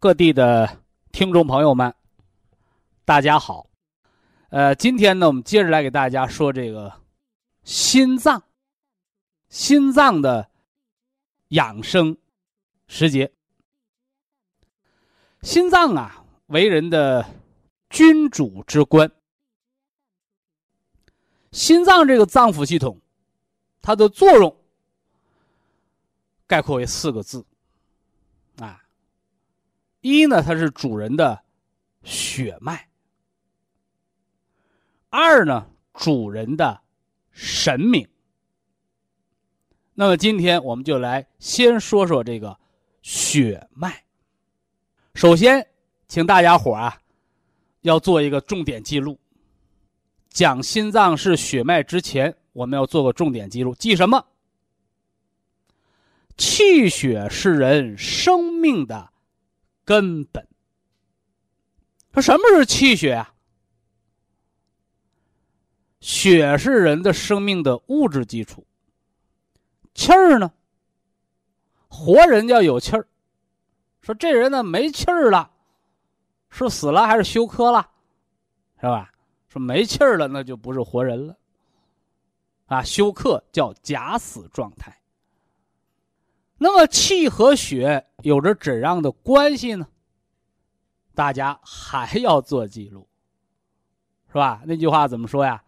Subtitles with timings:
[0.00, 1.92] 各地的听众朋友们，
[3.04, 3.68] 大家好。
[4.50, 6.92] 呃，今天呢，我们接着来给大家说这个
[7.64, 8.40] 心脏，
[9.48, 10.48] 心脏的
[11.48, 12.16] 养生
[12.86, 13.32] 时节。
[15.42, 17.28] 心脏啊，为人的
[17.90, 19.10] 君主之官。
[21.50, 23.00] 心脏这个脏腑系统，
[23.82, 24.56] 它的作用
[26.46, 27.44] 概括为四个字，
[30.00, 31.42] 一呢，它是主人的
[32.04, 32.76] 血脉；
[35.10, 36.80] 二呢，主人的
[37.30, 38.08] 神明。
[39.94, 42.56] 那么今天我们就来先说说这个
[43.02, 44.04] 血脉。
[45.14, 45.66] 首先，
[46.06, 46.96] 请大家伙啊，
[47.80, 49.18] 要做一个重点记录。
[50.30, 54.24] 讲心脏是血脉之前，我们要做个重点记录，记什么？
[56.36, 59.12] 气血是人生命的
[59.88, 60.46] 根本。
[62.12, 63.32] 说什么是气血啊？
[66.00, 68.66] 血是人的生命的物质基础。
[69.94, 70.52] 气儿呢？
[71.88, 73.08] 活人要有气儿。
[74.02, 75.50] 说这人呢没气儿了，
[76.50, 77.90] 是死了还是休克了，
[78.78, 79.10] 是吧？
[79.48, 81.34] 说没气儿了，那就不是活人了。
[82.66, 84.97] 啊，休克叫假死状态。
[86.58, 89.86] 那么气和血有着怎样的关系呢？
[91.14, 93.08] 大家还要做记录，
[94.28, 94.62] 是吧？
[94.66, 95.62] 那句话怎么说呀？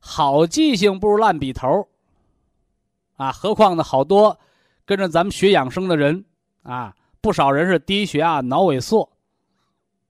[0.00, 1.88] 好记性不如烂笔头。
[3.16, 4.38] 啊，何况呢，好多
[4.84, 6.24] 跟着咱们学养生的人
[6.62, 6.94] 啊。
[7.20, 9.08] 不少人是低血压、脑萎缩，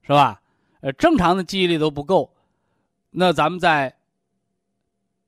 [0.01, 0.41] 是吧？
[0.81, 2.33] 呃，正常的记忆力都不够。
[3.11, 3.95] 那咱们在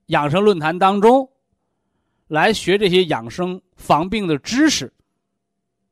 [0.07, 1.29] 养生论坛当中
[2.29, 4.93] 来学这些养生防病的知识，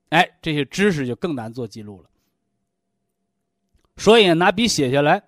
[0.09, 2.09] 哎，这些知识就更难做记录了。
[3.97, 5.23] 所以拿笔写下来，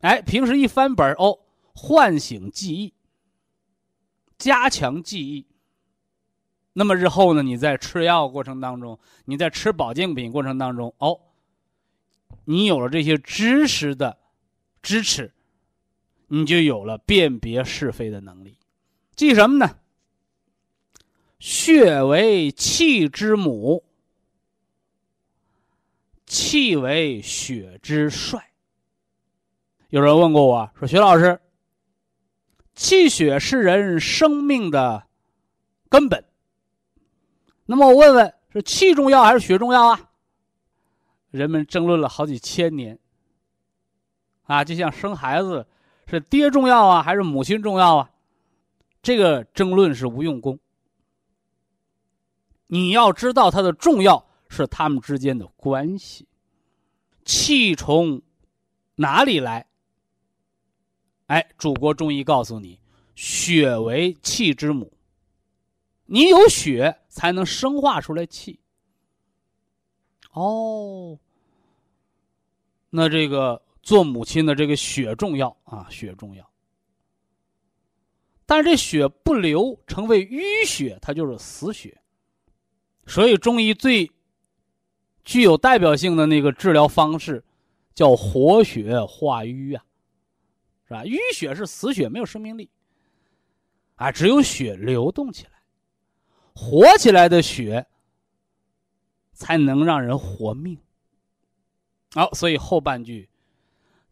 [0.00, 1.38] 哎，平时一翻本哦，
[1.74, 2.94] 唤醒记忆，
[4.38, 5.46] 加强记忆。
[6.72, 7.42] 那么日后呢？
[7.42, 11.20] 你在吃药过程当中，你在吃保健品过程当中，哦，
[12.44, 14.16] 你有了这些知识的
[14.80, 15.32] 支持，
[16.28, 18.56] 你就有了辨别是非的能力。
[19.16, 19.76] 记什么呢？
[21.40, 23.82] 血为气之母，
[26.26, 28.52] 气为血之帅。
[29.88, 31.40] 有人问过我说：“徐老师，
[32.74, 35.06] 气血是人生命的
[35.88, 36.22] 根本。”
[37.64, 40.10] 那么我问问，是气重要还是血重要啊？
[41.30, 42.98] 人们争论了好几千年。
[44.42, 45.66] 啊，就像生孩子，
[46.06, 48.10] 是爹重要啊，还是母亲重要啊？
[49.02, 50.58] 这个争论是无用功。
[52.72, 56.24] 你要知道它的重要是它们之间的关系。
[57.24, 58.22] 气从
[58.94, 59.66] 哪里来？
[61.26, 62.78] 哎，祖国中医告诉你，
[63.16, 64.90] 血为气之母。
[66.06, 66.96] 你有血。
[67.10, 68.58] 才能生化出来气。
[70.30, 71.18] 哦，
[72.88, 76.48] 那这个做母亲的这个血重要啊，血重要。
[78.46, 81.99] 但是这血不流，成为淤血，它就是死血。
[83.10, 84.08] 所以中医最
[85.24, 87.44] 具有代表性的那个治疗方式，
[87.92, 89.84] 叫活血化瘀啊，
[90.86, 91.02] 是吧？
[91.02, 92.70] 淤血是死血，没有生命力，
[93.96, 95.50] 啊，只有血流动起来。
[96.54, 97.84] 活起来的血，
[99.32, 100.78] 才能让人活命。
[102.12, 103.28] 好，所以后半句，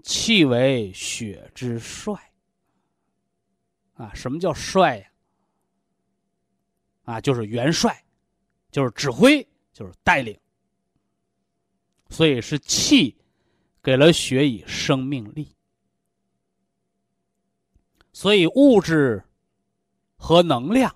[0.02, 2.14] 气为血之帅。
[3.94, 5.06] 啊，什么叫帅呀？
[7.04, 8.04] 啊，就是元帅，
[8.70, 10.38] 就是指挥，就是带领。
[12.10, 13.16] 所以是气
[13.82, 15.54] 给了血以生命力。
[18.12, 19.22] 所以物质
[20.16, 20.94] 和能量，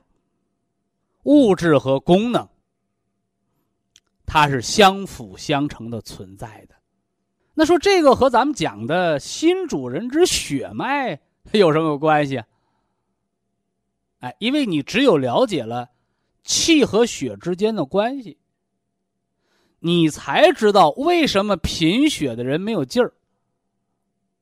[1.24, 2.48] 物质和功能，
[4.26, 6.74] 它是相辅相成的存在的。
[7.54, 11.20] 那说这个和咱们讲的新主人之血脉
[11.52, 12.42] 有什么关系？
[14.20, 15.90] 哎，因为你只有了解了
[16.44, 18.38] 气和血之间的关系，
[19.78, 23.12] 你才知道为什么贫血的人没有劲儿。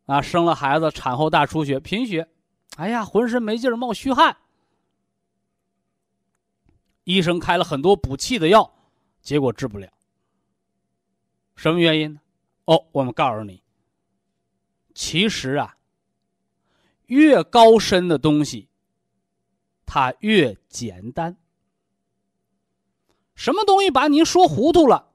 [0.07, 2.29] 啊，生了孩子产后大出血，贫血，
[2.77, 4.37] 哎呀，浑身没劲儿，冒虚汗。
[7.05, 8.73] 医生开了很多补气的药，
[9.23, 9.89] 结果治不了。
[11.55, 12.21] 什么原因呢？
[12.65, 13.63] 哦，我们告诉你，
[14.95, 15.77] 其实啊，
[17.07, 18.69] 越高深的东西，
[19.87, 21.37] 它越简单。
[23.41, 25.15] 什么东西把您说糊涂了，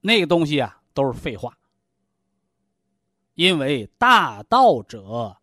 [0.00, 1.56] 那个东西啊都是废话。
[3.34, 5.36] 因为大道者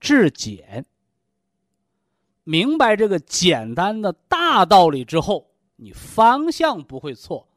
[0.00, 0.84] 至简，
[2.42, 7.48] 明白这个简单的大道理之后，你方向不会错，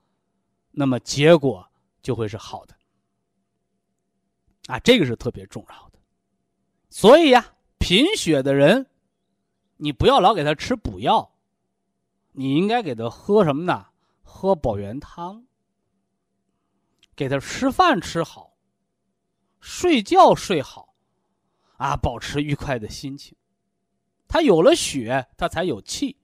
[0.70, 1.68] 那么结果。
[2.04, 2.76] 就会是好的，
[4.66, 6.00] 啊，这个是特别重要的。
[6.90, 8.88] 所以呀，贫血的人，
[9.78, 11.32] 你不要老给他吃补药，
[12.32, 13.88] 你应该给他喝什么呢？
[14.24, 15.46] 喝保元汤，
[17.16, 18.54] 给他吃饭吃好，
[19.60, 20.96] 睡觉睡好，
[21.78, 23.36] 啊，保持愉快的心情。
[24.28, 26.18] 他有了血，他才有气，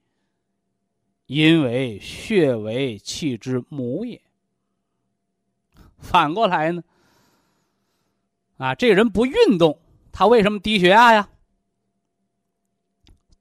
[1.25, 4.21] 因为血为气之母也。
[5.97, 6.81] 反过来呢？
[8.55, 9.79] 啊，这人不运动，
[10.13, 11.29] 他为什么低血压呀？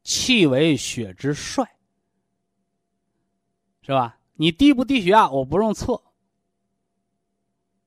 [0.02, 1.75] 气为血之帅，
[3.86, 4.18] 是吧？
[4.34, 6.02] 你低不低血压，我不用测，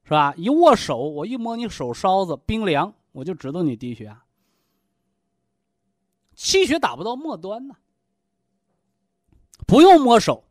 [0.05, 0.33] 是吧？
[0.37, 4.23] 一握手，我一摸你手梢子冰凉，我就知道你低血压。
[6.35, 7.75] 气血打不到末端呢，
[9.67, 10.45] 不用摸手，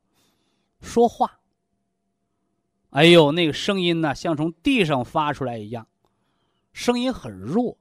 [0.82, 1.40] 说话。
[2.90, 5.88] 哎呦，那个声音呢，像从地上发出来一样，
[6.74, 7.78] 声音很弱，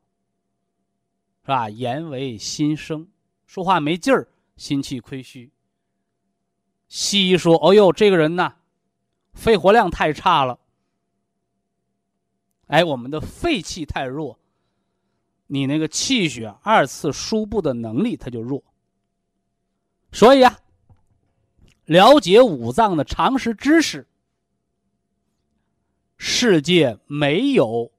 [1.42, 1.70] 是吧？
[1.70, 3.10] 言为心声，
[3.46, 5.52] 说话没劲儿，心气亏虚。
[6.88, 8.56] 西医说：“哦呦，这个人呢，
[9.34, 10.60] 肺活量太差了。”
[12.68, 14.40] 哎，我们的肺气太弱，
[15.48, 18.64] 你那个气血二次输布的能力它就弱。
[20.12, 20.60] 所以啊，
[21.86, 24.08] 了解五脏的常识知识。
[26.18, 27.92] 世界没有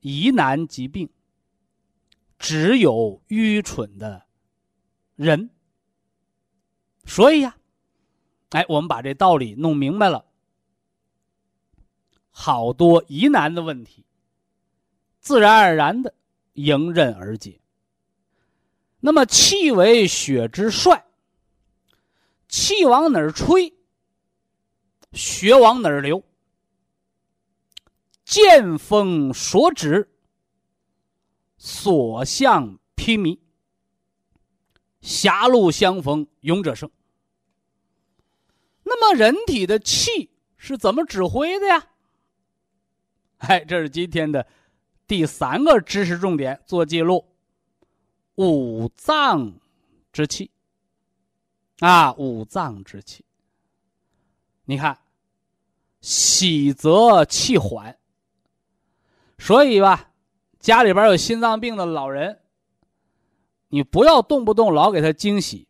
[0.00, 1.10] 疑难疾病，
[2.38, 4.24] 只有愚蠢的
[5.16, 5.50] 人。
[7.04, 7.56] 所以呀，
[8.50, 10.24] 哎，我们把这道理弄明白了，
[12.30, 14.04] 好多疑难的问题，
[15.18, 16.14] 自然而然的
[16.54, 17.60] 迎刃而解。
[19.00, 21.04] 那么，气为血之帅，
[22.48, 23.72] 气往哪儿吹，
[25.12, 26.22] 血往哪儿流。
[28.24, 30.08] 见风所指，
[31.58, 33.38] 所向披靡。
[35.00, 36.90] 狭路相逢勇者胜。
[38.88, 41.88] 那么，人体的气是怎么指挥的呀？
[43.38, 44.46] 哎，这是今天的
[45.08, 47.26] 第三个知识重点，做记录：
[48.36, 49.54] 五脏
[50.12, 50.52] 之气。
[51.80, 53.24] 啊，五脏之气。
[54.66, 54.96] 你看，
[56.00, 57.98] 喜则气缓。
[59.36, 60.12] 所以吧，
[60.60, 62.40] 家里边有心脏病的老人，
[63.68, 65.66] 你不要动不动老给他惊喜。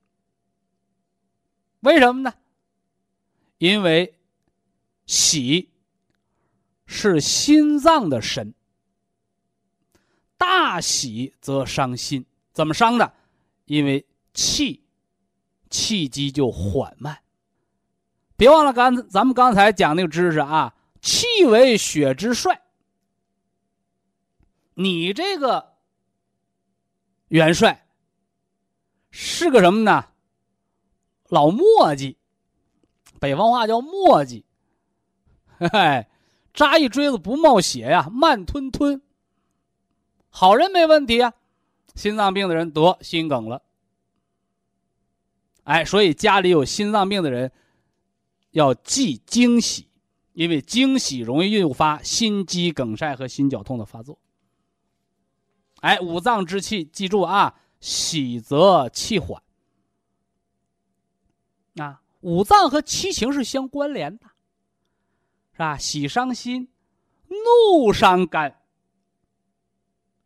[1.80, 2.34] 为什么呢？
[3.58, 4.18] 因为
[5.06, 5.70] 喜
[6.86, 8.54] 是心脏的神，
[10.36, 12.26] 大喜则伤心。
[12.52, 13.14] 怎么伤的？
[13.66, 14.84] 因为气
[15.70, 17.22] 气机就缓慢。
[18.36, 22.62] 别忘了刚咱们刚才讲那个知识啊，气为血之帅。
[24.74, 25.76] 你这个
[27.28, 27.88] 元帅
[29.10, 30.10] 是个什么呢？
[31.28, 32.18] 老墨迹，
[33.20, 34.44] 北方话叫墨迹，
[35.58, 36.06] 嘿，
[36.52, 39.02] 扎一锥子不冒血呀，慢吞吞。
[40.28, 41.32] 好人没问题啊，
[41.94, 43.62] 心脏病的人得心梗了。
[45.64, 47.50] 哎，所以家里有心脏病的人
[48.50, 49.88] 要忌惊喜，
[50.32, 54.18] 因为惊喜容易诱发心肌梗塞和心绞痛的发作。
[55.80, 59.42] 哎，五脏之气，记住啊，喜则气缓。
[61.76, 64.26] 啊，五脏和七情是相关联的，
[65.52, 65.78] 是吧？
[65.78, 66.68] 喜伤心，
[67.28, 68.60] 怒伤肝，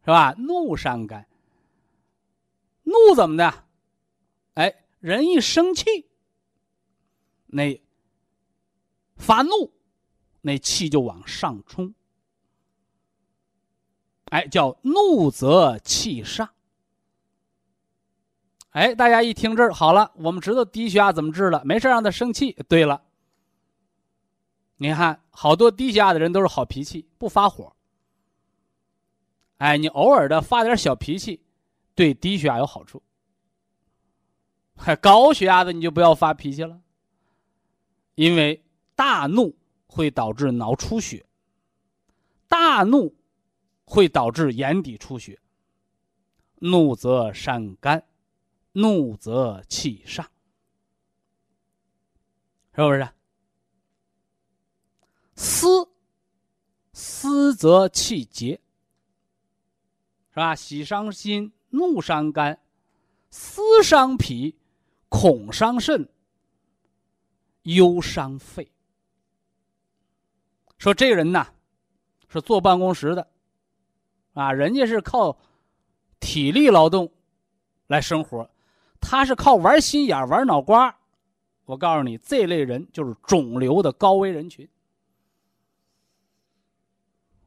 [0.00, 0.34] 是吧？
[0.38, 1.28] 怒伤肝。
[2.84, 3.64] 怒怎么的？
[4.54, 6.08] 哎，人一生气，
[7.48, 7.78] 那
[9.16, 9.70] 发怒，
[10.40, 11.94] 那气就往上冲。
[14.30, 16.48] 哎，叫怒则气上。
[18.70, 21.62] 哎，大家一听这儿，好了，我们知道低血压怎么治了。
[21.64, 22.52] 没事让他生气。
[22.68, 23.02] 对了，
[24.76, 27.74] 你看，好多低血压的人都是好脾气，不发火。
[29.58, 31.42] 哎，你偶尔的发点小脾气。
[31.92, 33.02] 对低血压有好处，
[34.74, 36.80] 还 高血压的你就不要发脾气了，
[38.14, 39.54] 因为大怒
[39.86, 41.26] 会导致脑出血，
[42.48, 43.14] 大怒
[43.84, 45.38] 会导致眼底出血。
[46.60, 48.02] 怒则伤肝，
[48.72, 50.24] 怒则气上，
[52.74, 53.08] 是不是？
[55.34, 55.88] 思，
[56.92, 58.60] 思则气结，
[60.30, 60.54] 是吧？
[60.54, 61.52] 喜伤心。
[61.72, 62.60] 怒伤肝，
[63.30, 64.58] 思伤脾，
[65.08, 66.08] 恐伤肾，
[67.62, 68.68] 忧伤肺。
[70.78, 71.46] 说这个人呐，
[72.28, 73.30] 是坐办公室的，
[74.32, 75.38] 啊，人家是靠
[76.18, 77.08] 体力劳动
[77.86, 78.50] 来生活，
[79.00, 80.96] 他是靠玩心眼、玩脑瓜。
[81.64, 84.68] 我告诉你，这类人就是肿瘤的高危人群。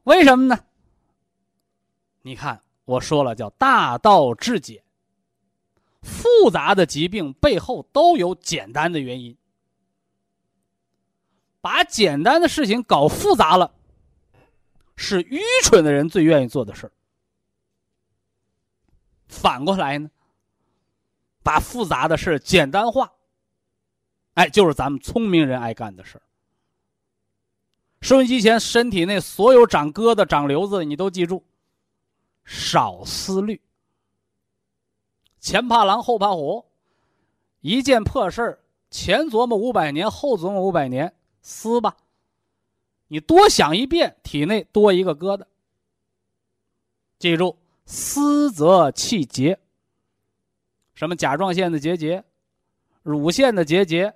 [0.02, 0.58] 为什么呢？
[2.22, 2.60] 你看。
[2.86, 4.84] 我说了，叫大道至简。
[6.02, 9.34] 复杂的疾病背后都有简单的原因。
[11.62, 13.72] 把简单的事情搞复杂了，
[14.96, 16.92] 是愚蠢的人最愿意做的事儿。
[19.28, 20.10] 反过来呢，
[21.44, 23.12] 把复杂的事简单化，
[24.32, 26.22] 哎，就是咱们聪明人爱干的事儿。
[28.00, 31.44] 收音机前，身体内所有长疙瘩、长瘤子的，你都记住。
[32.44, 33.60] 少思虑，
[35.38, 36.66] 前怕狼后怕虎，
[37.60, 38.58] 一件破事儿，
[38.90, 41.96] 前琢磨五百年，后琢磨五百年，思吧，
[43.08, 45.44] 你多想一遍，体内多一个疙瘩。
[47.18, 49.58] 记住，思则气结。
[50.94, 52.24] 什么甲状腺的结节，
[53.02, 54.14] 乳腺的结节，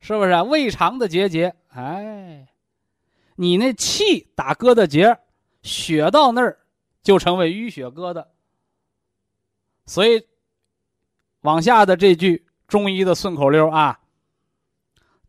[0.00, 1.54] 是不是啊胃肠的结节？
[1.68, 2.48] 哎，
[3.36, 5.18] 你那气打疙瘩结，
[5.62, 6.58] 血到那儿。
[7.02, 8.26] 就成为淤血疙瘩，
[9.84, 10.26] 所以
[11.42, 14.00] 往下的这句中医的顺口溜啊：“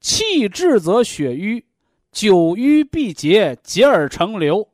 [0.02, 1.64] 气滞则血瘀，
[2.12, 4.68] 久瘀必结，结而成瘤，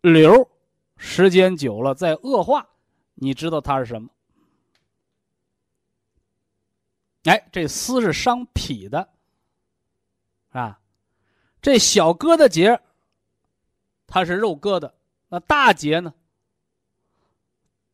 [0.00, 0.48] 瘤
[0.96, 2.66] 时间久了再恶化，
[3.16, 4.08] 你知道它是什么？
[7.26, 9.08] 哎，这丝是伤脾的，
[10.50, 10.80] 啊，
[11.60, 12.80] 这小疙瘩结，
[14.06, 14.92] 它是肉疙瘩，
[15.28, 16.14] 那大结呢？”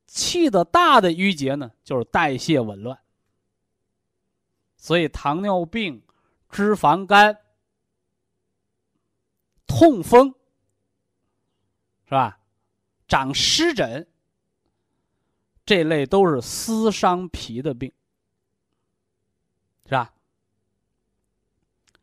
[0.07, 2.99] 气的大的淤结呢，就是代谢紊乱。
[4.77, 6.03] 所以糖尿病、
[6.51, 7.39] 脂肪肝、
[9.67, 10.35] 痛风，
[12.05, 12.39] 是吧？
[13.09, 14.07] 长湿疹，
[15.65, 17.91] 这类都是丝伤脾的病，
[19.93, 20.11] 是吧？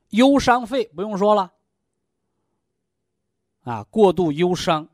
[0.09, 1.51] 忧伤肺不用说了，
[3.63, 4.87] 啊，过度忧伤，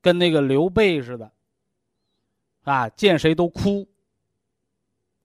[0.00, 1.30] 跟那个刘备似的。
[2.64, 3.88] 啊，见谁都哭，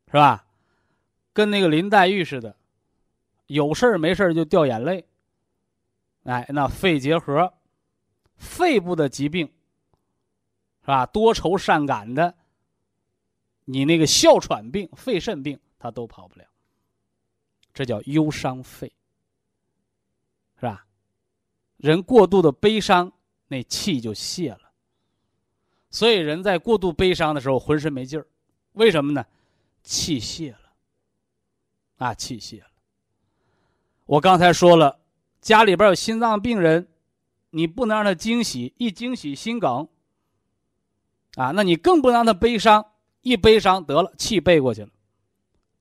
[0.06, 0.46] 是吧？
[1.34, 2.56] 跟那个林黛玉似的，
[3.48, 5.08] 有事儿没事儿就掉眼泪。
[6.24, 7.52] 哎，那肺结核、
[8.36, 9.48] 肺部的疾病，
[10.82, 11.04] 是吧？
[11.08, 12.36] 多愁善感的，
[13.66, 16.46] 你那个哮喘病、肺肾病，他都跑不了。
[17.74, 18.92] 这叫忧伤肺，
[20.56, 20.86] 是吧？
[21.78, 23.12] 人过度的悲伤，
[23.48, 24.62] 那气就泄了。
[25.90, 28.26] 所以，人在过度悲伤的时候，浑身没劲儿，
[28.74, 29.26] 为什么呢？
[29.84, 30.60] 气泄了，
[31.98, 32.68] 啊，气泄了。
[34.06, 35.00] 我刚才说了，
[35.40, 36.88] 家里边有心脏病人，
[37.52, 39.88] 你不能让他惊喜，一惊喜心梗，
[41.36, 42.86] 啊，那你更不能让他悲伤，
[43.22, 44.90] 一悲伤得了气背过去了，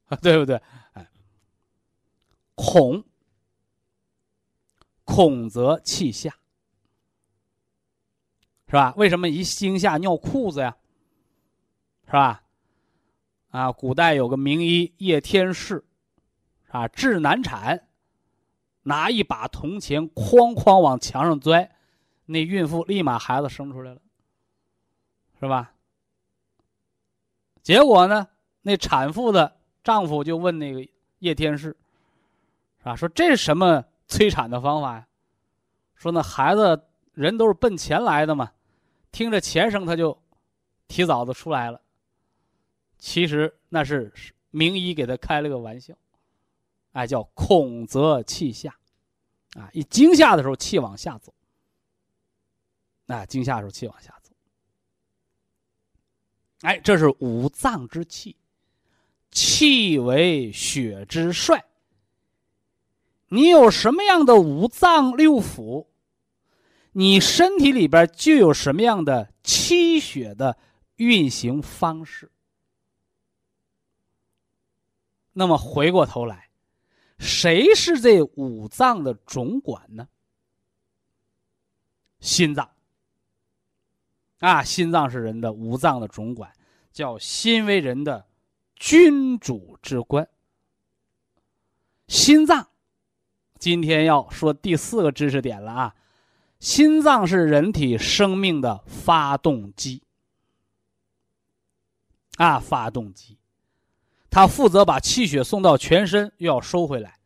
[0.06, 0.60] 啊 对不对？
[0.92, 1.08] 哎，
[2.54, 3.04] 恐，
[5.04, 6.34] 恐则气下。
[8.68, 8.92] 是吧？
[8.96, 10.76] 为什么一惊吓尿裤子呀？
[12.06, 12.42] 是吧？
[13.50, 15.84] 啊，古代有个名医叶天士，
[16.68, 17.88] 啊，治难产，
[18.82, 21.70] 拿一把铜钱哐哐往墙上钻，
[22.26, 24.00] 那孕妇立马孩子生出来了，
[25.40, 25.72] 是吧？
[27.62, 28.28] 结果呢，
[28.62, 29.55] 那产妇的
[29.86, 30.84] 丈夫就问那个
[31.20, 31.68] 叶天士，
[32.78, 32.96] 是吧？
[32.96, 35.06] 说这是什么 催产的方法呀？
[35.94, 38.52] 说那孩子人都是奔钱来的嘛，
[39.12, 40.20] 听着钱声他就
[40.88, 41.80] 提早的出来了。
[42.98, 44.12] 其实那是
[44.50, 45.94] 名医给他开了个玩笑，
[46.90, 48.76] 哎，叫恐则气下，
[49.54, 51.32] 啊，一惊吓的时候气往下走，
[53.06, 54.32] 啊，惊吓的时候气往下走，
[56.62, 58.34] 哎，这是五脏之气，
[59.30, 61.64] 气为血之帅。
[63.28, 65.86] 你有什么样的五脏六腑，
[66.92, 70.56] 你身体里边就有什么样的气血的
[70.96, 72.30] 运行方式。
[75.32, 76.48] 那么回过头来，
[77.18, 80.08] 谁是这五脏的总管呢？
[82.20, 82.70] 心脏。
[84.38, 86.52] 啊，心脏是人的五脏的总管，
[86.92, 88.26] 叫心为人的
[88.76, 90.28] 君主之官。
[92.06, 92.68] 心脏，
[93.58, 95.94] 今天要说第四个知识点了啊！
[96.60, 100.02] 心脏是人体生命的发动机。
[102.36, 103.38] 啊，发动机。
[104.30, 107.18] 它负责把气血送到全身，又要收回来，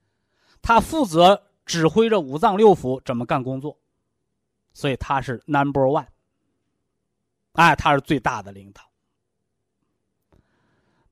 [0.63, 3.79] 它负责指挥着五脏六腑怎么干工作，
[4.73, 6.07] 所以它是 number one。
[7.55, 8.90] 哎，他是最大的领导。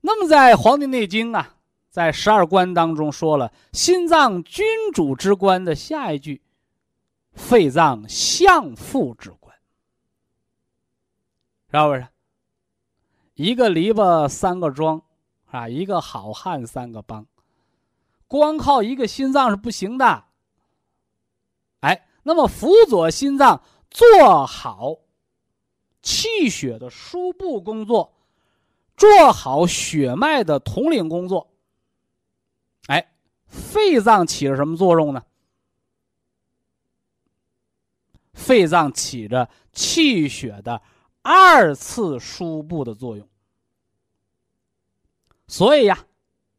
[0.00, 1.56] 那么在《黄帝内经》啊，
[1.90, 6.42] 在十二官当中说了，心脏君主之官的下一句，
[7.32, 9.56] 肺脏相父之官，
[11.70, 12.08] 是不是？
[13.34, 15.02] 一个篱笆三个桩。
[15.50, 17.26] 啊，一个好汉三个帮，
[18.26, 20.24] 光靠一个心脏是不行的。
[21.80, 24.98] 哎，那么辅佐心脏做好
[26.02, 28.12] 气血的输布工作，
[28.98, 31.48] 做好血脉的统领工作。
[32.88, 33.12] 哎，
[33.46, 35.22] 肺脏起着什么作用呢？
[38.32, 40.82] 肺脏起着气血的
[41.22, 43.28] 二次输布的作用。
[45.46, 46.06] 所以呀，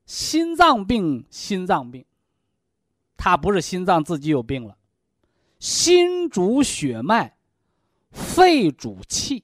[0.06, 2.06] 心脏病，心脏病，
[3.18, 4.78] 它不是心脏自己有病了，
[5.60, 7.38] 心主血脉，
[8.12, 9.44] 肺主气。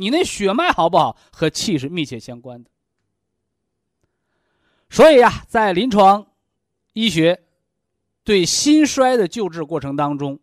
[0.00, 2.70] 你那血脉好不好，和气是密切相关的。
[4.90, 6.26] 所以呀，在临床
[6.92, 7.42] 医学
[8.22, 10.38] 对心衰的救治过程当中，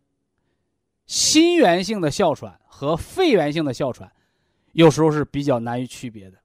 [1.07, 4.11] 心源性的哮喘和肺源性的哮喘，
[4.73, 6.37] 有时候是比较难以区别的。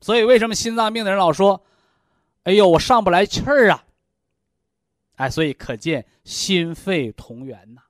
[0.00, 1.64] 所以，为什么心脏病的人老说
[2.44, 3.84] ：“哎呦，我上不来气儿啊！”
[5.16, 7.82] 哎，所以可见心肺同源呐，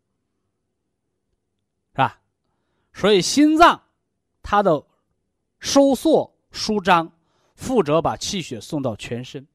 [2.92, 3.82] 所以心脏
[4.42, 4.84] 它的
[5.58, 7.12] 收缩舒张，
[7.54, 9.46] 负责把气血送到全身，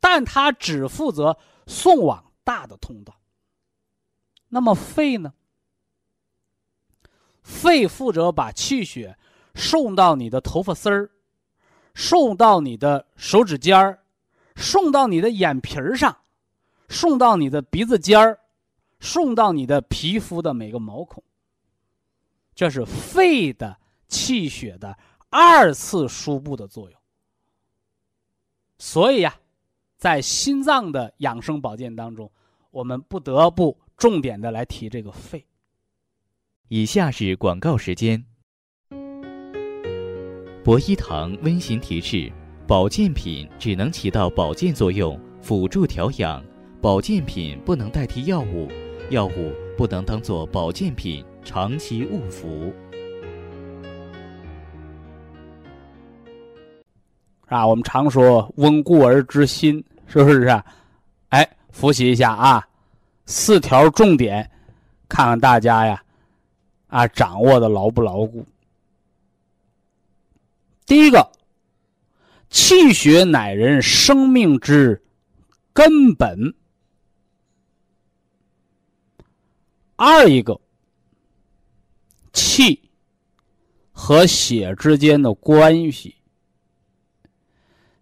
[0.00, 3.14] 但它只负责送往大的通道。
[4.48, 5.32] 那么肺呢？
[7.42, 9.18] 肺负责把气血。
[9.54, 11.10] 送到你的头发丝儿，
[11.94, 14.02] 送到你的手指尖儿，
[14.56, 16.16] 送到你的眼皮儿上，
[16.88, 18.40] 送到你的鼻子尖儿，
[18.98, 21.22] 送到你的皮肤的每个毛孔。
[22.54, 23.76] 这是肺的
[24.08, 24.96] 气血的
[25.30, 27.00] 二次输布的作用。
[28.78, 29.34] 所以呀，
[29.96, 32.30] 在心脏的养生保健当中，
[32.70, 35.46] 我们不得不重点的来提这个肺。
[36.68, 38.24] 以下是广告时间。
[40.64, 42.32] 博一堂温馨提示：
[42.66, 46.42] 保健品只能起到保健作用，辅助调养；
[46.80, 48.68] 保健品不能代替药物，
[49.12, 52.72] 药物不能当做保健品长期误服。
[57.46, 60.48] 啊，我们常说“温故而知新”，是不是？
[61.28, 62.66] 哎，复习一下啊，
[63.26, 64.50] 四条重点，
[65.10, 66.02] 看看大家呀，
[66.86, 68.42] 啊，掌握的牢不牢固。
[70.86, 71.30] 第一个，
[72.48, 75.02] 气血乃人生命之
[75.74, 76.54] 根本。
[80.04, 80.60] 二一个，
[82.32, 82.90] 气
[83.92, 86.16] 和血之间的关系，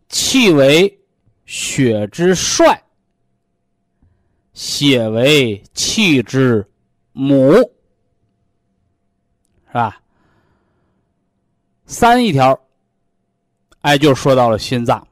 [0.08, 0.98] 气为
[1.44, 2.82] 血之帅，
[4.54, 6.66] 血为气之
[7.12, 7.52] 母，
[9.66, 10.00] 是吧？
[11.84, 12.58] 三一条。
[13.82, 15.06] 哎，就说到了心脏，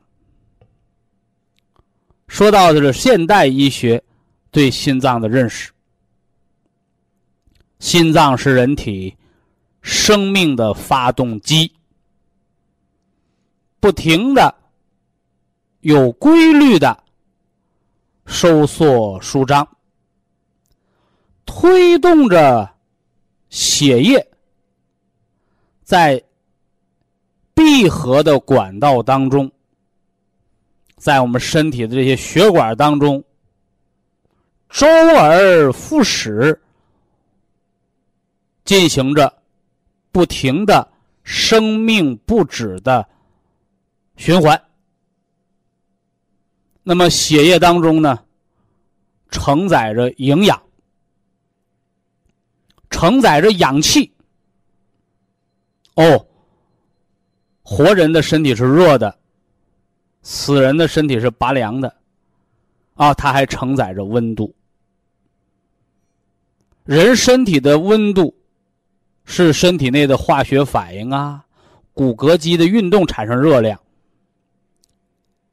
[2.28, 4.02] 说到的是现代医学
[4.50, 5.70] 对心脏的认识。
[7.78, 9.16] 心脏是人体
[9.82, 11.72] 生命的发动机，
[13.80, 14.54] 不停的、
[15.80, 17.04] 有规律的
[18.26, 19.66] 收缩舒张，
[21.46, 22.68] 推动着
[23.48, 24.28] 血液
[25.84, 26.22] 在
[27.54, 29.50] 闭合的管道当中，
[30.96, 33.22] 在我们身体的这些血管当中，
[34.68, 34.86] 周
[35.16, 36.60] 而复始，
[38.68, 39.32] 进行着
[40.12, 40.86] 不停的
[41.22, 43.08] 生命不止的
[44.16, 44.62] 循环。
[46.82, 48.22] 那么血液当中呢，
[49.30, 50.62] 承载着营养，
[52.90, 54.12] 承载着氧气。
[55.94, 56.26] 哦，
[57.62, 59.18] 活人的身体是热的，
[60.20, 61.96] 死人的身体是拔凉的，
[62.96, 64.54] 啊，它还承载着温度。
[66.84, 68.34] 人身体的温度，
[69.30, 71.44] 是身体内的化学反应啊，
[71.92, 73.78] 骨骼肌的运动产生热量。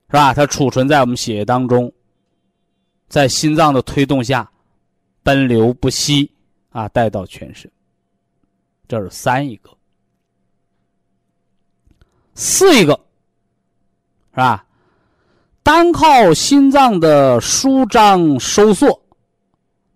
[0.08, 0.34] 是吧？
[0.34, 1.92] 它储存在我们血液当中，
[3.10, 4.50] 在心脏的推动下，
[5.24, 6.32] 奔流不息
[6.70, 7.70] 啊，带到全身。
[8.88, 9.70] 这是三一个，
[12.34, 12.94] 四一个，
[14.32, 14.66] 是吧？
[15.64, 19.02] 单靠心脏的舒张收缩，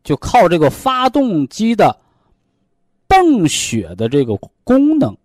[0.04, 1.96] 就靠这个发动机的
[3.10, 5.18] 泵血的这个功能，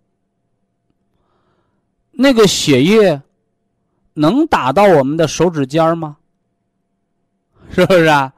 [2.11, 3.21] 那个血液。
[4.17, 6.15] 能打到我们的手指尖吗？
[7.69, 8.33] 是不是啊？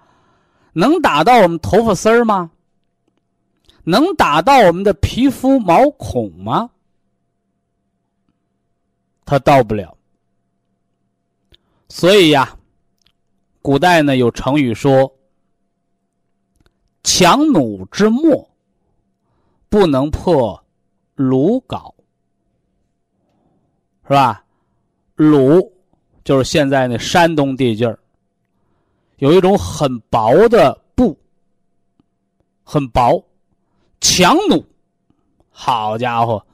[0.74, 2.50] 能打到我们头发丝儿吗？
[3.84, 6.72] 能打到我们的皮肤毛孔吗？
[9.24, 9.96] 它到不了。
[11.90, 12.58] 所以呀，
[13.62, 15.14] 古代呢有成语说
[17.06, 18.50] ：“强弩之末，
[19.70, 20.64] 不能破
[21.16, 21.94] 鲁缟。”
[24.04, 24.46] 是吧？
[25.16, 25.74] 鲁
[26.24, 28.00] 就是现在那山东地界儿，
[29.18, 31.18] 有一种很薄的布，
[32.64, 33.22] 很薄，
[34.00, 34.64] 强弩，
[35.50, 36.46] 好家伙，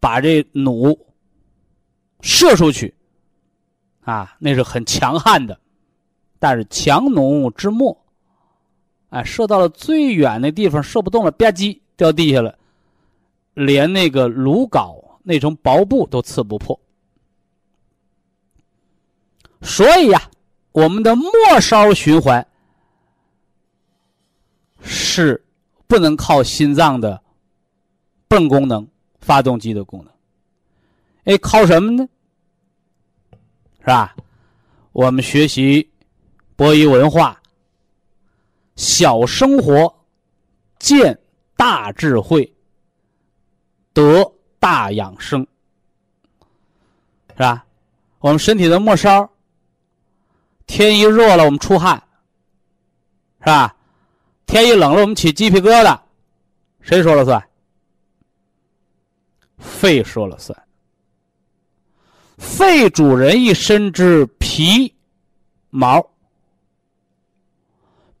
[0.00, 0.98] 把这弩
[2.20, 2.94] 射出去，
[4.02, 5.58] 啊，那是很强悍的，
[6.38, 7.96] 但是强弩之末，
[9.08, 12.58] 哎，射到了最远的地方，射不动了，吧唧掉地下了，
[13.52, 16.80] 连那个鲁缟那层薄布都刺不破。
[19.60, 20.30] 所以呀，
[20.72, 22.46] 我们的末梢循环
[24.82, 25.44] 是
[25.86, 27.22] 不能靠心脏的
[28.26, 28.88] 泵功能、
[29.20, 30.10] 发动机的功能。
[31.24, 32.08] 哎，靠什么呢？
[33.80, 34.16] 是吧？
[34.92, 35.86] 我们学习
[36.56, 37.38] 博弈文化，
[38.74, 39.94] 小生活
[40.78, 41.18] 见
[41.60, 42.50] 大智慧，
[43.92, 45.46] 得大养生，
[47.32, 47.66] 是吧？
[48.20, 49.28] 我们身体的末梢。
[50.66, 52.02] 天一热了，我们出汗，
[53.40, 53.76] 是吧？
[54.46, 56.00] 天一冷了，我们起鸡皮疙瘩，
[56.80, 57.46] 谁说了算？
[59.58, 60.58] 肺说了算。
[62.38, 64.94] 肺主人一身之皮
[65.68, 66.10] 毛，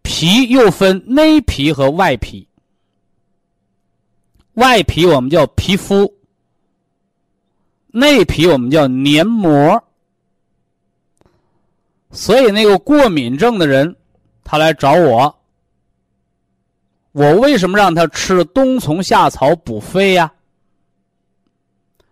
[0.02, 2.46] 皮又分内皮和外皮。
[4.54, 6.12] 外皮我们叫皮肤，
[7.88, 9.82] 内皮我们叫黏膜。
[12.10, 13.94] 所以，那个过敏症的人，
[14.42, 15.38] 他来找我，
[17.12, 20.32] 我为什么让他吃冬虫夏草补肺呀？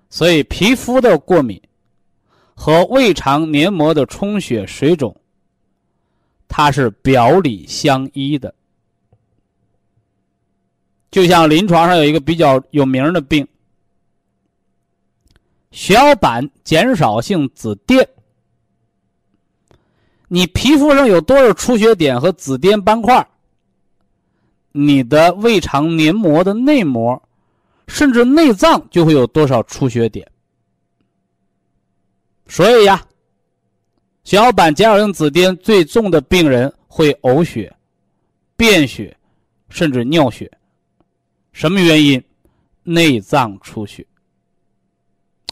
[0.09, 1.61] 所以，皮肤的过敏
[2.55, 5.15] 和胃肠黏膜的充血水肿，
[6.47, 8.55] 它是表里相依的。
[11.11, 13.47] 就像临床上有一个比较有名的病——
[15.73, 18.07] 血小板减少性紫癜。
[20.29, 23.27] 你皮肤上有多少出血点和紫癜斑块？
[24.73, 27.21] 你的胃肠黏膜的内膜，
[27.87, 30.31] 甚至内脏就会有多少出血点。
[32.47, 33.03] 所以呀，
[34.25, 37.75] 血小板减少性紫癜最重的病人会呕血、
[38.57, 39.17] 便血，
[39.71, 40.51] 甚至尿血。
[41.59, 42.25] 什么原因？
[42.85, 44.07] 内脏出血。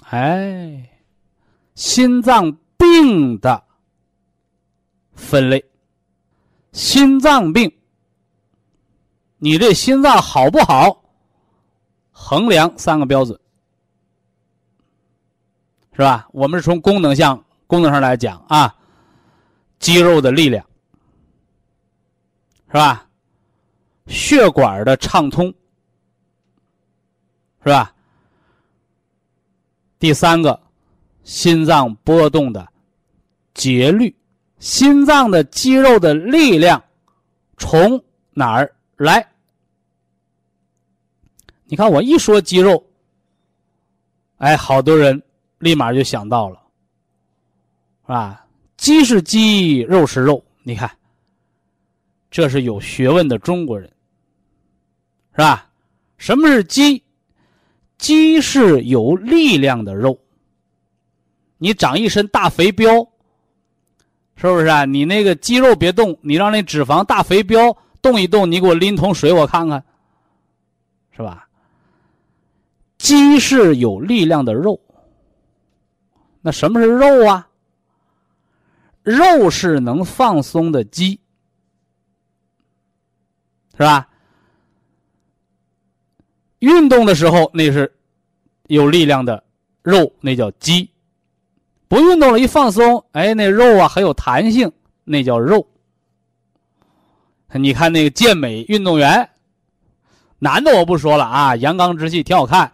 [0.04, 0.88] 哎，
[1.74, 3.60] 心脏病的。
[5.14, 5.64] 分类，
[6.70, 7.68] 心脏病，
[9.38, 11.02] 你这心脏好不好？
[12.12, 13.36] 衡量三个标准，
[15.90, 16.28] 是吧？
[16.30, 18.72] 我们是从功能项功能上来讲啊，
[19.80, 20.64] 肌肉的力量，
[22.68, 23.08] 是吧？
[24.06, 25.52] 血管的畅通，
[27.66, 27.92] 是吧？
[29.98, 30.62] 第三个，
[31.24, 32.68] 心脏波动的
[33.54, 34.14] 节律。
[34.60, 36.80] 心脏的肌肉的力量
[37.56, 38.00] 从
[38.30, 39.28] 哪儿来，
[41.64, 42.86] 你看我一说肌肉，
[44.36, 45.20] 哎，好多人
[45.58, 46.62] 立马就想到了，
[48.02, 48.46] 是吧？
[48.76, 50.88] 鸡是鸡，肉是肉，你看，
[52.30, 53.92] 这是有学问的中国人，
[55.32, 55.68] 是吧？
[56.16, 57.02] 什么是鸡？
[57.98, 60.18] 鸡是有力量的肉。
[61.58, 63.08] 你长一身大肥膘，
[64.36, 64.84] 是不是啊？
[64.84, 69.82] 你那个肌肉别动，你让那脂肪大肥膘动一动，你给我拎桶水，我看看，
[71.12, 71.48] 是吧？
[72.98, 74.78] 鸡是有力量的肉。
[76.42, 77.48] 那什么是肉啊？
[79.02, 81.18] 肉是能放松的鸡，
[83.72, 84.08] 是吧？
[86.60, 87.92] 运动的时候那是
[88.68, 89.42] 有力量的
[89.82, 90.88] 肉，那叫肌。
[91.88, 94.70] 不运动了，一放松，哎，那肉啊很有弹性，
[95.04, 95.66] 那叫肉。
[97.52, 99.28] 你看那个健美运动员，
[100.38, 102.70] 男的我不说了啊，阳刚之气挺好看。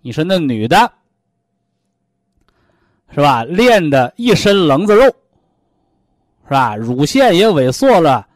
[0.00, 0.90] 你说那女的，
[3.12, 3.44] 是吧？
[3.44, 5.04] 练的一身棱子肉，
[6.44, 6.76] 是吧？
[6.76, 8.26] 乳腺也萎缩了，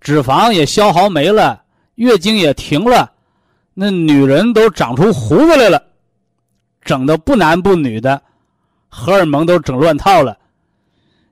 [0.00, 1.62] 脂肪也消耗没了，
[1.94, 3.10] 月经也停了，
[3.78, 5.82] 那女人都长出胡子来了，
[6.80, 8.22] 整的不男不女的。
[8.88, 10.38] 荷尔蒙都整乱套了，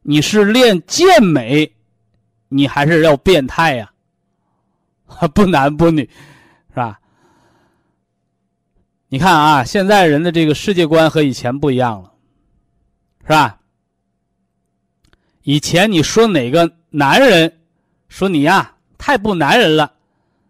[0.02, 1.72] 你是练健美，
[2.48, 3.90] 你还是要变态呀？
[5.32, 6.02] 不男不女，
[6.68, 7.00] 是吧？
[9.08, 12.12] 你看啊，现在人的这个世界观和以前不一样了，
[13.22, 13.58] 是吧？
[15.44, 17.60] 以前你说哪个男人，
[18.08, 19.90] 说你呀太不男人了，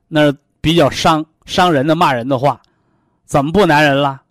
[0.08, 2.60] 那比较伤伤人的骂人的话，
[3.24, 4.22] 怎么不男人了？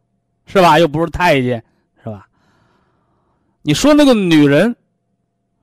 [0.45, 0.77] 是吧？
[0.79, 1.63] 又不是太监。
[2.03, 2.27] 是吧
[3.61, 4.75] 你说那个女人，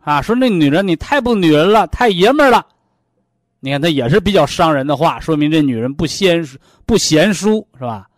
[0.00, 2.66] 啊，说那女人你太不女人了，太爷们儿了。
[3.60, 6.42] 你看，她也是比较伤人的话，说明这女人不贤
[6.86, 8.08] 不贤淑，是吧？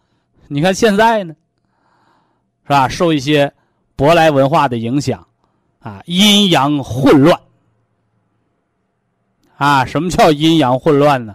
[0.46, 1.34] 你看现在呢，
[2.62, 2.88] 是吧？
[2.88, 3.52] 受一些
[3.96, 5.26] 舶来文化的影响，
[5.80, 7.36] 啊，阴阳混乱。
[9.56, 11.34] 啊，什么叫阴阳混乱呢？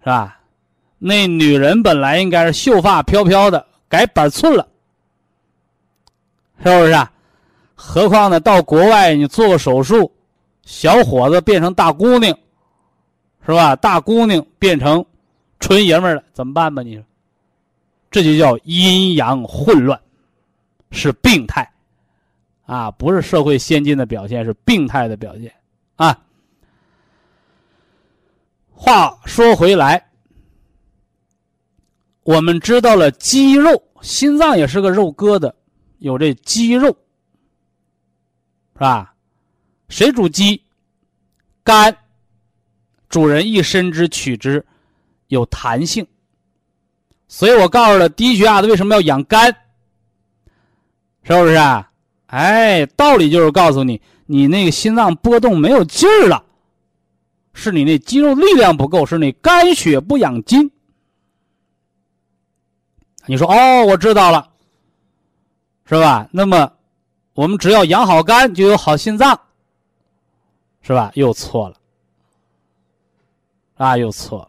[0.00, 0.37] 是吧？
[0.98, 4.66] 那女人本来应该是秀发飘飘的，改板寸了，
[6.58, 6.92] 是不是？
[6.92, 7.12] 啊？
[7.74, 8.40] 何况呢？
[8.40, 10.12] 到国外你做个手术，
[10.64, 12.36] 小伙子变成大姑娘，
[13.46, 13.76] 是吧？
[13.76, 15.04] 大姑娘变成
[15.60, 16.82] 纯爷们了，怎么办吧？
[16.82, 17.04] 你说，
[18.10, 20.00] 这就叫阴阳混乱，
[20.90, 21.70] 是病态，
[22.66, 25.52] 啊，不是社会先进的表现，是病态的表现
[25.94, 26.18] 啊。
[28.74, 30.07] 话说回来，
[32.28, 35.50] 我们知道了肌肉，心脏也是个肉疙瘩，
[36.00, 36.88] 有这肌肉。
[38.74, 39.14] 是吧？
[39.88, 40.62] 谁主肌？
[41.64, 41.96] 肝。
[43.08, 44.62] 主人一身之取之，
[45.28, 46.06] 有弹性。
[47.28, 49.46] 所以我告诉了低血压的为什么要养肝？
[51.22, 51.90] 是不是啊？
[52.26, 56.44] 哎，道理就是告诉你，你那个心脏波动没有劲儿了，
[57.54, 60.70] 是你那肌肉力量不够，是你肝血不养筋。
[63.28, 64.48] 你说哦，我知道了，
[65.84, 66.28] 是吧？
[66.32, 66.72] 那么。
[67.34, 69.40] 我们只要养好肝，就有好心脏，
[70.82, 71.12] 是吧？
[71.14, 71.76] 又错了，
[73.76, 74.48] 啊，又错了。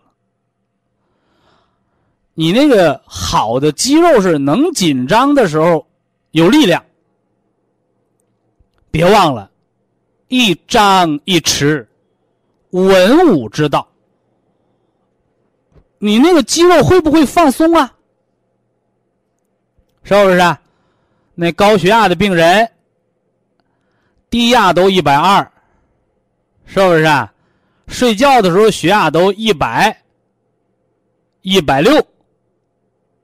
[2.34, 5.86] 你那个好的肌肉是能紧张的时候
[6.32, 6.84] 有力量，
[8.90, 9.52] 别忘了，
[10.30, 11.86] 一张一弛，
[12.72, 13.88] 文武之道。
[16.00, 17.94] 你那个肌肉会不会放松啊？
[20.18, 20.60] 是不是啊？
[21.36, 22.68] 那高血压的病人。
[24.32, 25.52] 低压都一百二，
[26.66, 27.04] 是不是？
[27.04, 27.32] 啊？
[27.88, 30.04] 睡觉的时候血压都一百、
[31.42, 32.04] 一百六，是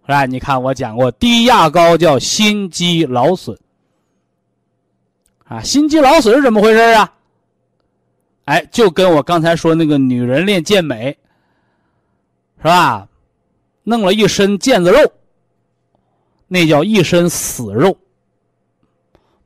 [0.07, 0.25] 吧？
[0.25, 3.55] 你看我讲过，低压高叫心肌劳损，
[5.45, 7.13] 啊，心肌劳损是怎么回事啊？
[8.45, 11.17] 哎，就跟我刚才说那个女人练健美，
[12.57, 13.07] 是吧？
[13.83, 14.97] 弄了一身腱子肉，
[16.47, 17.97] 那叫一身死肉。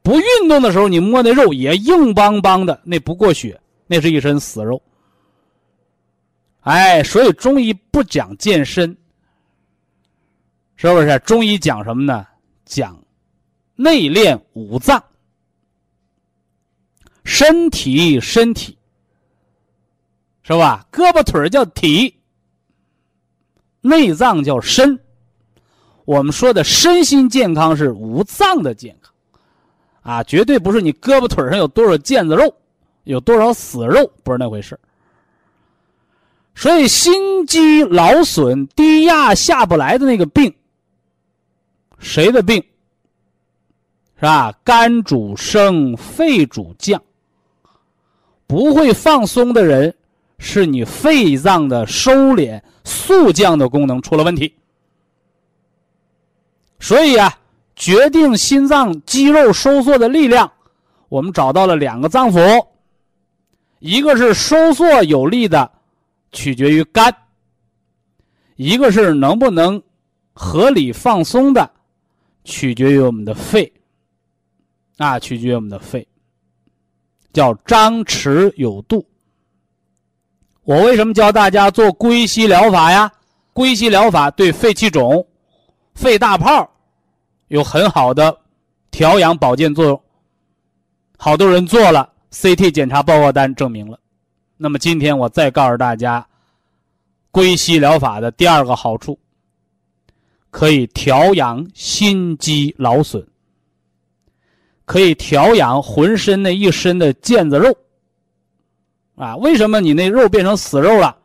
[0.02, 4.82] 不运动的时候，你摸那肉也硬邦邦的，那不过血，那是一身死肉。
[6.62, 8.96] 哎，所以中医不讲健身，
[10.76, 11.20] 是不是？
[11.20, 12.26] 中医讲什么呢？
[12.66, 13.02] 讲
[13.76, 15.04] 内练五脏，
[17.24, 18.78] 身体身体，
[20.44, 20.86] 是吧？
[20.92, 22.16] 胳膊腿叫体，
[23.82, 25.00] 内脏叫身。
[26.10, 29.14] 我们说的身心健康是五脏的健康。
[30.02, 32.52] 啊，绝对不是你胳膊腿上有多少腱子肉，
[33.04, 34.80] 有多少死肉，不是那回事
[36.56, 40.52] 所以心肌劳损、低压下不来的那个病，
[42.00, 42.58] 谁的病？
[44.16, 44.52] 是吧？
[44.64, 47.00] 肝主升，肺主降。
[48.48, 49.94] 不会放松的人，
[50.40, 54.56] 是你肺脏的收敛、速降的功能出了问题。
[56.80, 57.38] 所以啊，
[57.76, 60.52] 决定心脏肌肉收缩的力量，
[61.10, 62.66] 我们找到了两个脏腑，
[63.80, 65.72] 一个是收缩有力的，
[66.32, 67.12] 取决于肝；
[68.56, 69.82] 一个是能不能
[70.34, 71.70] 合理放松的，
[72.44, 73.72] 取决于我们的肺。
[74.98, 76.06] 啊，取决于我们的肺。
[77.32, 79.06] 叫张弛有度。
[80.64, 83.12] 我为什么教大家做归息疗法呀？
[83.54, 85.26] 归息疗法对肺气肿、
[86.00, 86.72] 肺大泡
[87.50, 88.40] 有很好的
[88.90, 90.02] 调养保健作用。
[91.18, 94.00] 好多人做了 CT 检查报告单证明了。
[94.56, 96.26] 那么今天我再告诉大家，
[97.32, 99.20] 归息疗法的第二个好处，
[100.50, 103.28] 可以调养心肌劳损。
[104.86, 107.76] 可以调养浑身那一身的腱子肉，
[109.16, 111.18] 啊，为什么你那肉变成死肉了？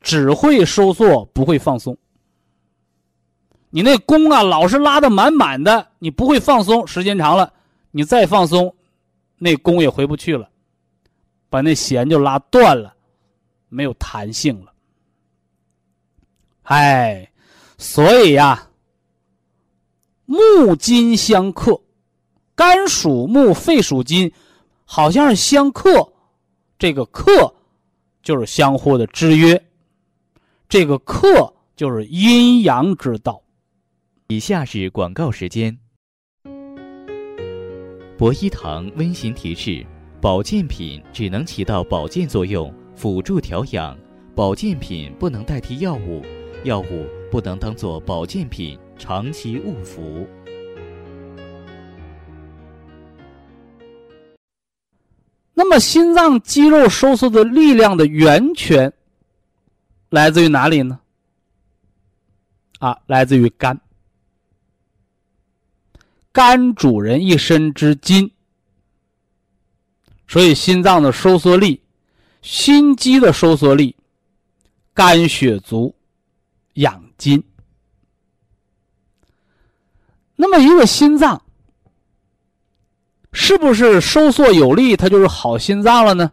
[0.00, 1.98] 只会收缩不会放松。
[3.76, 7.52] 你那弓啊老是拉的满满的，你不会放松，时间长了，
[7.90, 8.74] 你再放松，
[9.36, 10.48] 那弓也回不去了，
[11.50, 12.94] 把那弦就拉断了，
[13.68, 14.72] 没有弹性了。
[16.62, 17.30] 哎，
[17.76, 18.66] 所以呀，
[20.24, 21.78] 木金相克。
[22.54, 24.32] 肝属木，肺属金，
[24.86, 26.10] 好像是相克。
[26.78, 27.54] 这个克
[28.22, 29.62] 就是相互的制约，
[30.66, 33.42] 这个克就是阴阳之道。
[34.28, 35.76] 以下是广告时间。
[38.18, 39.86] 博一堂温馨提示：
[40.20, 43.96] 保健品只能起到保健作用，辅助调养；
[44.34, 46.24] 保健品不能代替药物，
[46.64, 50.26] 药物不能当做保健品长期误服。
[55.54, 58.92] 那么，心脏肌肉收缩的力量的源泉
[60.10, 60.98] 来自于哪里呢？
[62.80, 63.80] 啊，来自于肝。
[66.36, 68.30] 肝主人一身之筋，
[70.28, 71.80] 所以心脏的收缩力、
[72.42, 73.96] 心肌的收缩力，
[74.92, 75.96] 肝血足，
[76.74, 77.42] 养筋。
[80.34, 81.42] 那么，一个心脏。
[83.32, 86.30] 是不是收缩有力，它就是好心脏了呢？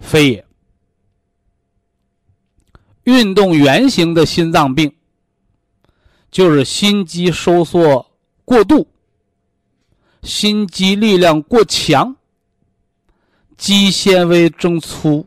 [0.00, 0.44] 非也。
[3.04, 4.92] 运动原形的心脏病，
[6.32, 8.07] 就是心肌收缩
[8.48, 8.88] 过度，
[10.22, 12.16] 心肌力量过强，
[13.58, 15.26] 肌纤维增粗，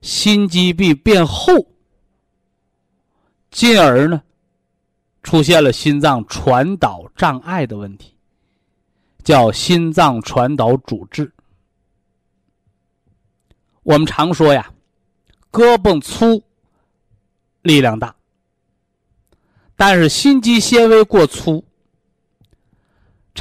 [0.00, 1.52] 心肌壁变厚，
[3.50, 4.22] 进而呢，
[5.24, 8.14] 出现了心脏传导障碍的问题。
[9.24, 11.30] 叫心脏传导阻滞。
[13.82, 14.72] 我们常说呀，
[15.52, 16.42] 胳膊粗，
[17.62, 18.14] 力量大，
[19.76, 21.62] 但是心肌纤维过粗，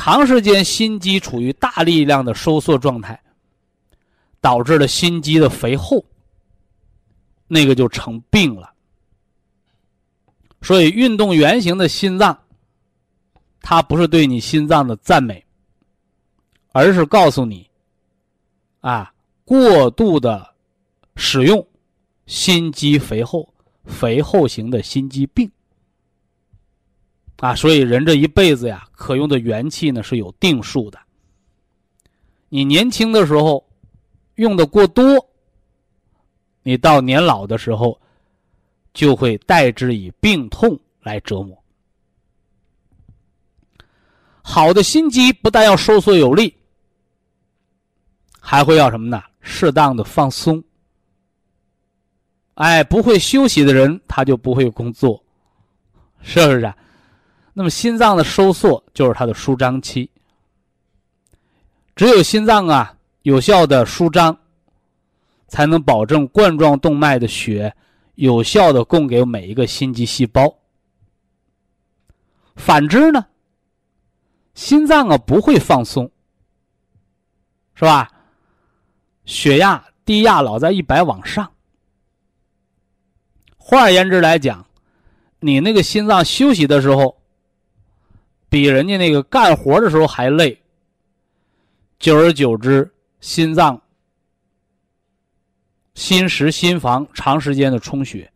[0.02, 3.22] 长时间心肌处于大力量的收缩状态，
[4.40, 6.06] 导致了心肌的肥厚，
[7.50, 8.74] 那个就成病了。
[10.62, 12.40] 所以，运动圆形的心脏，
[13.60, 15.46] 它不是对你心脏的赞美。
[16.72, 17.70] 而是告诉你，
[18.80, 20.56] 啊，过度的
[21.18, 21.68] 使用
[22.26, 25.52] 心肌肥厚、肥厚型的心肌病，
[27.40, 31.00] 啊，所以人这一辈子呀，可用的元气呢是有定数的。
[32.50, 33.66] 你年轻的时候
[34.36, 35.04] 用的过多，
[36.64, 38.00] 你到年老的时候
[38.94, 41.58] 就会代之以病痛来折磨。
[44.42, 46.54] 好的心肌不但要收缩有力。
[48.42, 49.22] 还会要什么呢？
[49.42, 50.64] 适当的放松。
[52.56, 55.24] 哎，不会休息的人，他就不会工作，
[56.22, 56.74] 是不是？
[57.60, 60.10] 那么心脏的收缩就是它的舒张期。
[61.94, 64.40] 只有心脏啊有效的舒张，
[65.50, 67.76] 才能保证冠状动脉的血
[68.16, 70.56] 有效的供给每一个心肌细胞。
[72.56, 73.26] 反之呢，
[74.54, 76.10] 心脏啊不会放松，
[77.76, 78.10] 是吧？
[79.26, 81.52] 血压低压老在一百往上，
[83.58, 84.66] 换而言之来讲，
[85.42, 87.19] 你那个心脏休息的时候，
[88.50, 90.60] 比人家那个干活的时候还累。
[92.00, 92.90] 久而久之，
[93.20, 93.80] 心脏
[95.94, 98.32] 心室、心房长时间的充血，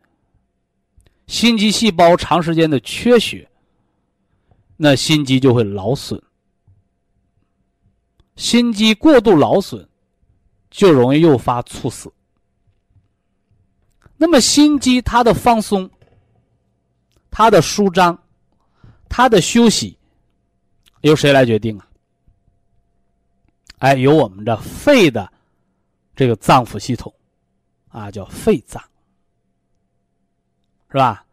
[1.28, 3.50] 心肌细胞长时间的缺血，
[4.76, 6.22] 那心肌就会劳损。
[8.36, 9.88] 心肌过度劳损，
[10.70, 12.12] 就容易诱发猝死。
[14.18, 15.90] 那么心肌它的放松、
[17.32, 18.22] 它的舒张、
[19.08, 19.98] 它的休息，
[21.04, 21.88] 由谁来决定啊？
[23.80, 25.30] 哎，由我们的肺的
[26.16, 27.14] 这个脏腑系统，
[27.90, 28.82] 啊，叫肺脏，
[30.90, 31.26] 是吧？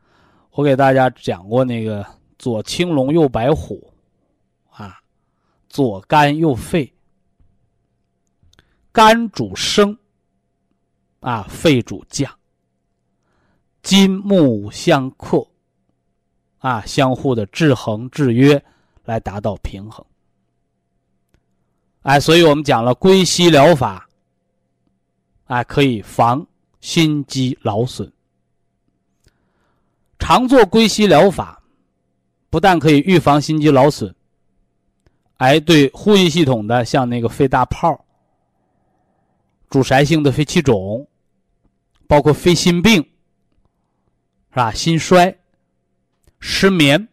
[0.51, 2.05] 我给大家讲过那个
[2.37, 3.93] 左青龙右白虎，
[4.71, 5.01] 啊，
[5.69, 6.93] 左肝右肺，
[8.91, 9.97] 肝主升，
[11.21, 12.29] 啊，肺主降，
[13.83, 15.47] 金木相克，
[16.59, 18.61] 啊，相互的制衡制约，
[19.11, 20.07] 来达到平衡。
[22.03, 24.09] 哎，所以我们讲了归西疗法，
[25.47, 26.47] 哎，可以防
[26.81, 28.11] 心肌劳损。
[30.19, 31.61] 常做归西疗法，
[32.51, 34.15] 不但可以预防心肌劳损，
[35.39, 38.05] 哎，对呼吸系统的像那个肺大泡、
[39.71, 41.05] 阻塞性的肺气肿，
[42.07, 44.73] 包括肺心病，是吧？
[44.73, 45.37] 心衰、
[46.39, 47.09] 失眠，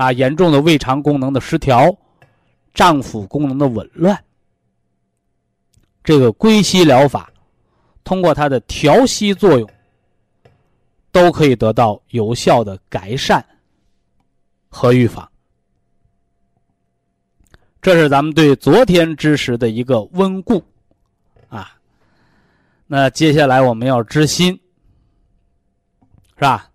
[0.00, 1.94] 啊，严重的胃肠功能的失调。
[2.72, 4.24] 脏腑功能的紊乱，
[6.04, 7.30] 这个归西疗法，
[8.02, 9.68] 通过它的调息作用，
[11.10, 13.44] 都可以得到有效的改善
[14.70, 15.28] 和预防。
[17.82, 20.64] 这是咱们对昨天知识的一个温故，
[21.48, 21.76] 啊，
[22.86, 24.58] 那接下来我们要知心，
[26.36, 26.70] 是吧？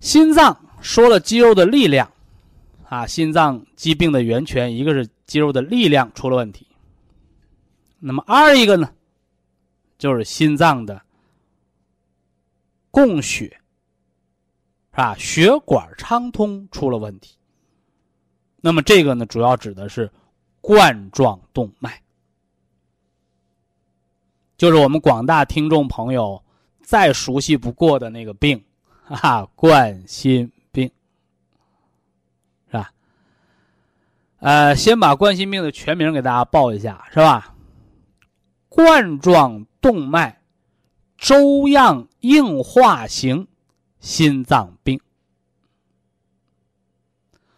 [0.00, 2.10] 心脏说了肌肉的力量。
[2.90, 6.66] 啊，心脏疾病的源泉，一个是肌肉的力量出了问题，
[7.98, 8.90] 那么二一个呢，
[9.98, 11.02] 就是心脏的
[12.90, 13.60] 供血，
[14.92, 15.14] 是吧？
[15.18, 17.36] 血管畅通出了问题。
[18.62, 20.10] 那么这个呢，主要指的是
[20.62, 22.00] 冠状动脉，
[24.56, 26.42] 就是我们广大听众朋友
[26.80, 28.64] 再熟悉不过的那个病，
[29.04, 30.50] 哈，冠心。
[34.40, 37.54] 呃，先把冠心病的全名给大家报一下，是吧？
[38.68, 40.40] 冠状动脉
[41.16, 43.48] 粥样硬化型
[43.98, 45.00] 心脏病。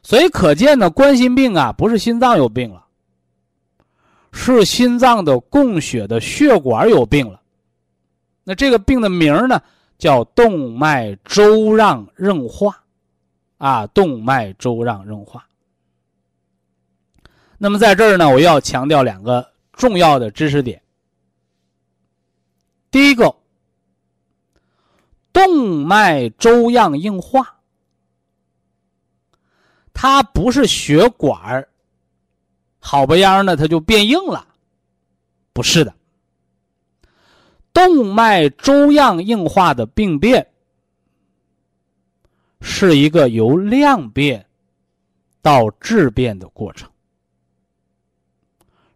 [0.02, 2.86] 所以可见呢，冠心病啊，不是心脏有病了，
[4.32, 7.42] 是心脏的供血的血管有病了。
[8.42, 9.60] 那这个病的名呢，
[9.98, 12.82] 叫动脉粥样硬化，
[13.58, 15.46] 啊，动脉粥样硬化。
[17.62, 20.80] 那么在这儿呢，我要强调两个重要的知识点。
[22.90, 23.36] 第一个，
[25.30, 27.60] 动脉粥样硬化，
[29.92, 31.68] 它不是血管
[32.78, 34.46] 好不样的它就变硬了，
[35.52, 35.94] 不是的。
[37.74, 40.50] 动脉粥样硬化的病变，
[42.62, 44.46] 是一个由量变
[45.42, 46.89] 到质变的过程。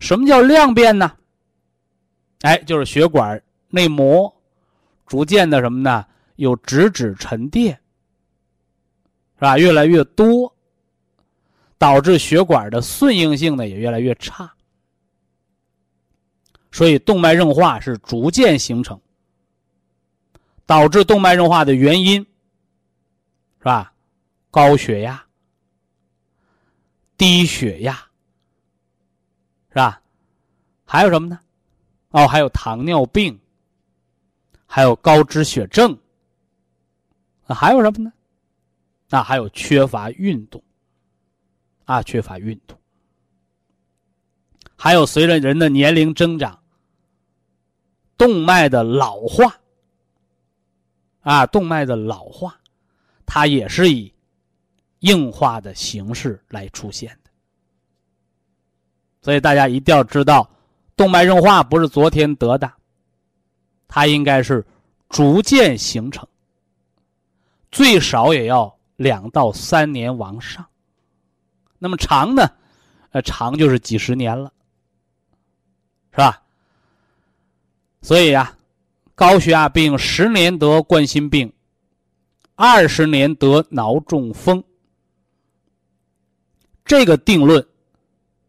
[0.04, 1.10] 什么叫量变呢？
[2.42, 4.30] 哎，就是血管内膜
[5.06, 6.04] 逐渐的什么呢？
[6.36, 7.72] 有脂质沉淀，
[9.36, 9.56] 是吧？
[9.56, 10.54] 越来越多，
[11.78, 14.52] 导致血管的顺应性呢也越来越差。
[16.70, 19.00] 所以动脉硬化是逐渐形成，
[20.66, 22.20] 导致动脉硬化的原因
[23.56, 23.94] 是吧？
[24.50, 25.24] 高血压、
[27.16, 28.03] 低血压。
[29.74, 30.00] 是吧？
[30.84, 31.40] 还有什么呢？
[32.10, 33.36] 哦，还有糖尿病，
[34.66, 35.98] 还有高脂血症。
[37.48, 38.12] 啊，还有什么呢？
[39.10, 40.62] 啊，还有缺乏运动。
[41.86, 42.78] 啊，缺乏运动。
[44.76, 46.56] 还有随着人的年龄增长，
[48.16, 49.58] 动脉的老化。
[51.22, 52.56] 啊，动脉的老化，
[53.26, 54.14] 它也是以
[55.00, 57.30] 硬化的形式来出现的。
[59.24, 60.50] 所以大家一定要知道，
[60.94, 62.70] 动脉硬化不是昨天得的，
[63.88, 64.62] 它应该是
[65.08, 66.28] 逐渐形成，
[67.72, 70.62] 最少也要两到三年往上。
[71.78, 72.46] 那么长呢？
[73.12, 74.52] 呃，长就是几十年了，
[76.10, 76.42] 是吧？
[78.02, 78.54] 所以呀，
[79.14, 81.50] 高血压病十年得冠心病，
[82.56, 84.62] 二十年得脑中风，
[86.84, 87.66] 这个定论。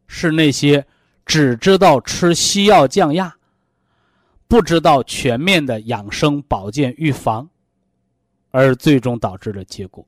[0.08, 0.86] 是那些
[1.26, 3.36] 只知道吃西药降压，
[4.48, 7.50] 不知道全面的养生保健预防，
[8.52, 10.06] 而最终导致的结果，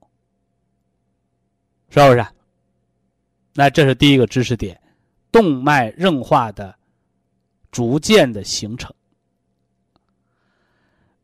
[1.90, 2.26] 是不是？
[3.54, 4.80] 那这是第一个知识点，
[5.32, 6.76] 动脉硬化的
[7.72, 8.94] 逐渐的形成。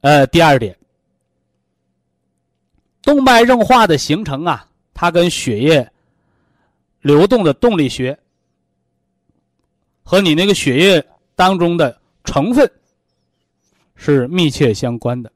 [0.02, 0.76] 呃，第二点，
[3.04, 5.92] 动脉硬化的形成啊，它跟血液
[7.02, 8.18] 流动的动力学
[10.04, 12.70] 和你那个血液当中的成分。
[13.96, 15.32] 是密切相关的，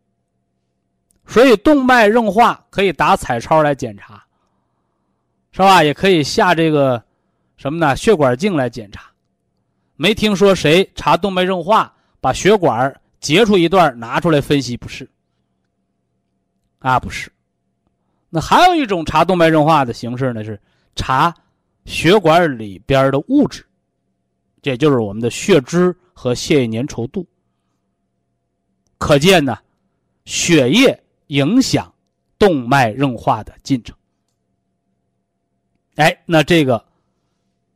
[1.25, 4.21] 所以动脉硬化可以打彩超来检查，
[5.51, 5.83] 是吧？
[5.83, 7.01] 也可以下这个
[7.55, 7.95] 什么呢？
[7.95, 9.09] 血管镜来检查。
[9.95, 15.09] 没听说谁查动脉硬化把血管截出一段拿出来分析，不是？
[16.79, 17.31] 啊，不是。
[18.29, 20.59] 那还有一种查动脉硬化的形式呢，是
[20.93, 21.33] 查
[21.85, 23.65] 血管里边的物质，
[24.67, 27.25] 也就是我们的血脂和血液粘稠度。
[28.97, 29.57] 可见呢，
[30.25, 31.93] 血液影响
[32.37, 33.95] 动脉硬化的进程。
[35.95, 36.83] 哎，那这个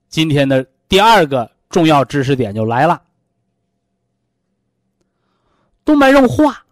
[0.09, 3.01] 今天的第二个重要知识点就来了：
[5.85, 6.65] 动脉硬化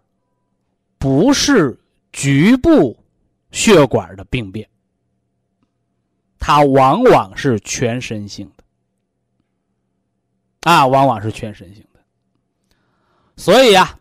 [0.98, 1.78] 不是
[2.12, 2.96] 局部
[3.52, 4.68] 血管的病变，
[6.38, 8.64] 它往往是全身性的，
[10.62, 12.00] 啊，往往是全身性的。
[13.36, 13.96] 所以呀。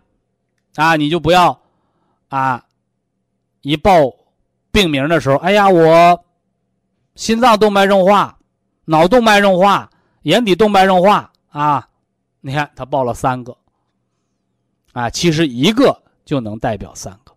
[0.76, 1.60] 啊，你就不要，
[2.30, 2.64] 啊，
[3.62, 3.92] 一报
[4.72, 6.26] 病名的时候，哎呀，我
[7.16, 8.40] 心脏动脉硬化、
[8.86, 9.90] 脑动脉硬化、
[10.22, 11.90] 眼底动脉硬化啊，
[12.40, 13.58] 你看他报了三个，
[14.94, 17.36] 啊，其实一个就能代表三个。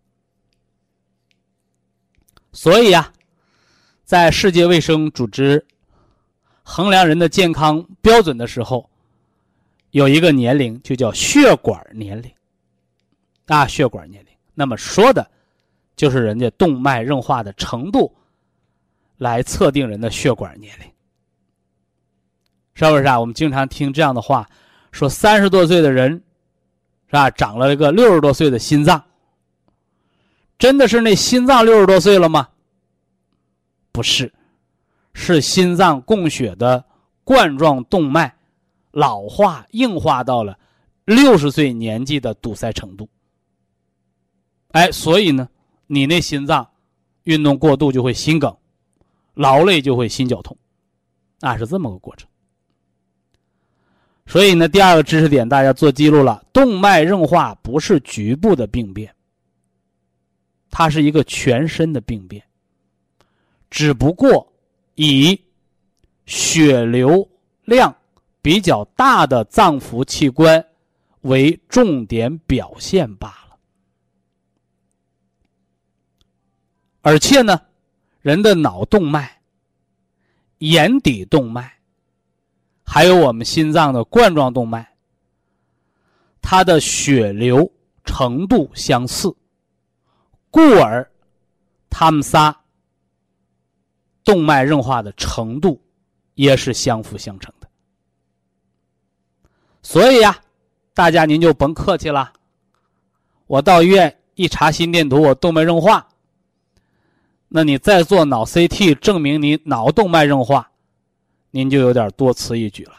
[2.53, 3.13] 所以呀，
[4.05, 5.67] 在世界卫生组织
[6.63, 8.89] 衡量人的健康标准的时候，
[9.93, 12.31] 有一个年龄就叫血管年龄。
[13.47, 15.29] 啊血管年龄，那么说的，
[15.95, 18.15] 就是人家动脉硬化的程度，
[19.19, 20.87] 来测定人的血管年龄，
[22.73, 23.21] 是不是啊？
[23.21, 24.49] 我们经常听这样的话，
[24.91, 26.13] 说三十多岁的人，
[27.09, 27.31] 是吧？
[27.31, 29.05] 长了一个六十多岁的心脏，
[30.59, 32.49] 真的是那心脏六十多岁了吗？
[33.91, 34.33] 不是，
[35.13, 36.83] 是心脏供血的
[37.25, 38.35] 冠状动脉
[38.93, 40.59] 老化硬化到了
[41.05, 43.09] 六十岁年纪的堵塞程度。
[44.69, 45.49] 哎，所以呢，
[45.87, 46.67] 你那心脏
[47.25, 48.57] 运动过度就会心梗，
[49.35, 50.57] 劳累就会心绞痛，
[51.41, 52.29] 啊，是这么个过程。
[54.25, 59.15] 所以呢，第二个知识点大家做记录了：动脉硬化不是局部的病变，
[60.71, 62.43] 它是一个全身的病变，
[63.69, 64.51] 只不过
[64.95, 65.39] 以
[66.25, 67.29] 血流
[67.65, 67.95] 量
[68.43, 70.63] 比较大的脏腑器官
[71.21, 73.57] 为重点表现罢了。
[77.01, 77.61] 而且呢，
[78.21, 79.41] 人的脑动脉、
[80.59, 81.73] 眼底动脉，
[82.85, 84.97] 还有我们心脏的冠状动脉，
[86.41, 87.73] 它的血流
[88.05, 89.35] 程度相似，
[90.51, 91.09] 故而
[91.89, 92.65] 他们仨
[94.25, 95.81] 动脉硬化的程度
[96.35, 97.53] 也是相辅相成。
[99.83, 100.39] 所以呀，
[100.95, 102.33] 大家您就甭客气了，
[103.47, 106.09] 我到医院一查心电图，我动脉硬化。
[107.49, 110.71] 那你再做脑 CT 证明你脑动脉硬化，
[111.51, 112.93] 您就有点多此一举了。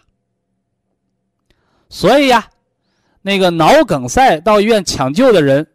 [1.89, 2.47] 所以呀，
[3.21, 5.67] 那个脑梗塞到医院抢救的人，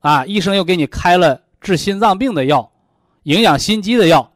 [0.00, 2.72] 啊，医生又给你开了治心脏病的药，
[3.24, 4.32] 营养心肌的药，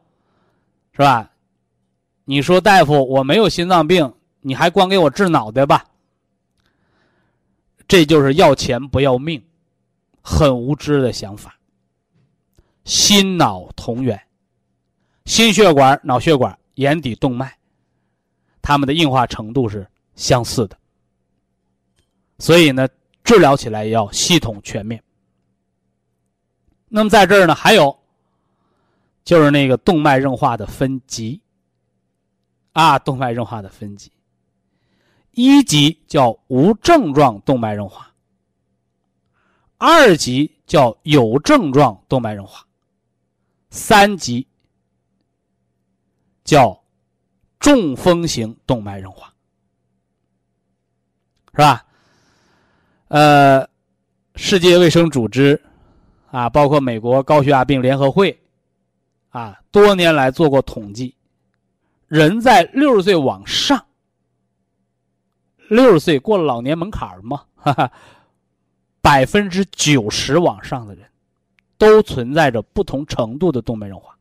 [0.93, 1.31] 是吧？
[2.25, 4.13] 你说大夫，我没有心脏病，
[4.43, 5.83] 你还光给我治脑袋吧？
[7.87, 9.43] 这就是要钱不要命，
[10.21, 11.57] 很无知的想法。
[12.85, 14.21] 心脑同源，
[15.25, 17.55] 心血管、脑血管、眼底动脉，
[18.61, 20.77] 它们的硬化程度是相似的，
[22.39, 22.87] 所以呢，
[23.23, 25.01] 治疗起来要系统全面。
[26.89, 27.97] 那么在这儿呢，还有
[29.23, 31.41] 就是那个动脉硬化的分级
[32.73, 34.11] 啊，动脉硬化的分级，
[35.33, 38.11] 一级叫无症状动脉硬化，
[39.77, 42.65] 二级叫有症状动脉硬化。
[43.69, 44.47] 三级
[46.43, 46.79] 叫
[47.59, 49.33] 中风型动脉硬化，
[51.53, 51.85] 是吧？
[53.07, 53.67] 呃，
[54.35, 55.59] 世界卫生组织
[56.29, 58.39] 啊，包括美国高血压病联合会
[59.29, 61.15] 啊，多年来做过统计，
[62.07, 63.83] 人在六十岁往上，
[65.69, 67.91] 六十岁过了老年门槛儿嘛，哈哈，
[69.01, 71.09] 百分之九十往上的人，
[71.77, 74.17] 都存在着不同程度的动脉硬化。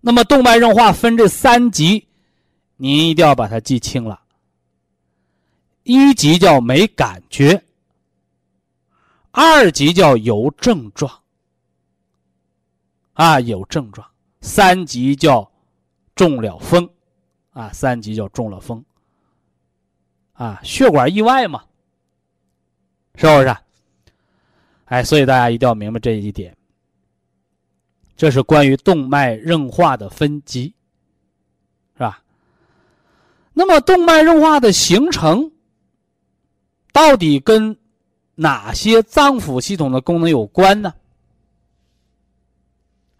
[0.00, 2.08] 那么动脉硬化分这三级，
[2.76, 4.20] 您一定要把它记清了。
[5.84, 7.62] 一级叫没感觉，
[9.30, 11.12] 二级叫有症状，
[13.14, 14.06] 啊有症状，
[14.40, 15.48] 三级叫
[16.14, 16.88] 中了风，
[17.50, 18.84] 啊三级叫中了风。
[20.42, 21.62] 啊，血管意外嘛，
[23.14, 23.56] 是不是？
[24.86, 26.56] 哎，所以大家一定要明白这一点。
[28.16, 30.74] 这是关于动脉硬化的分级，
[31.94, 32.20] 是吧？
[33.52, 35.48] 那么动脉硬化的形成，
[36.92, 37.76] 到底跟
[38.34, 40.92] 哪些脏腑系统的功能有关呢？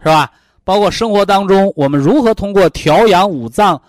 [0.00, 0.32] 是吧？
[0.64, 3.80] 包括生活当中，我们如何通过调养五脏